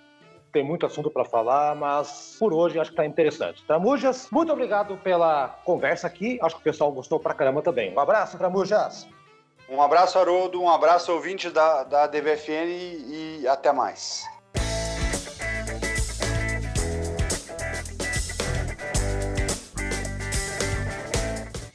tem 0.51 0.63
muito 0.63 0.83
assunto 0.83 1.11
para 1.11 1.23
falar, 1.23 1.75
mas 1.75 2.37
por 2.39 2.51
hoje 2.51 2.79
acho 2.79 2.89
que 2.89 2.95
está 2.95 3.05
interessante. 3.05 3.63
Tramujas, 3.65 4.27
muito 4.31 4.51
obrigado 4.51 4.97
pela 4.97 5.49
conversa 5.63 6.07
aqui. 6.07 6.39
Acho 6.41 6.55
que 6.55 6.61
o 6.61 6.63
pessoal 6.63 6.91
gostou 6.91 7.19
pra 7.19 7.35
caramba 7.35 7.61
também. 7.61 7.93
Um 7.93 7.99
abraço, 7.99 8.35
Tramujas. 8.35 9.07
Um 9.69 9.79
abraço, 9.79 10.17
Haroldo. 10.17 10.59
Um 10.59 10.69
abraço, 10.69 11.13
ouvinte 11.13 11.51
da, 11.51 11.83
da 11.83 12.07
DVFN 12.07 12.65
e, 12.65 13.41
e 13.41 13.47
até 13.47 13.71
mais. 13.71 14.25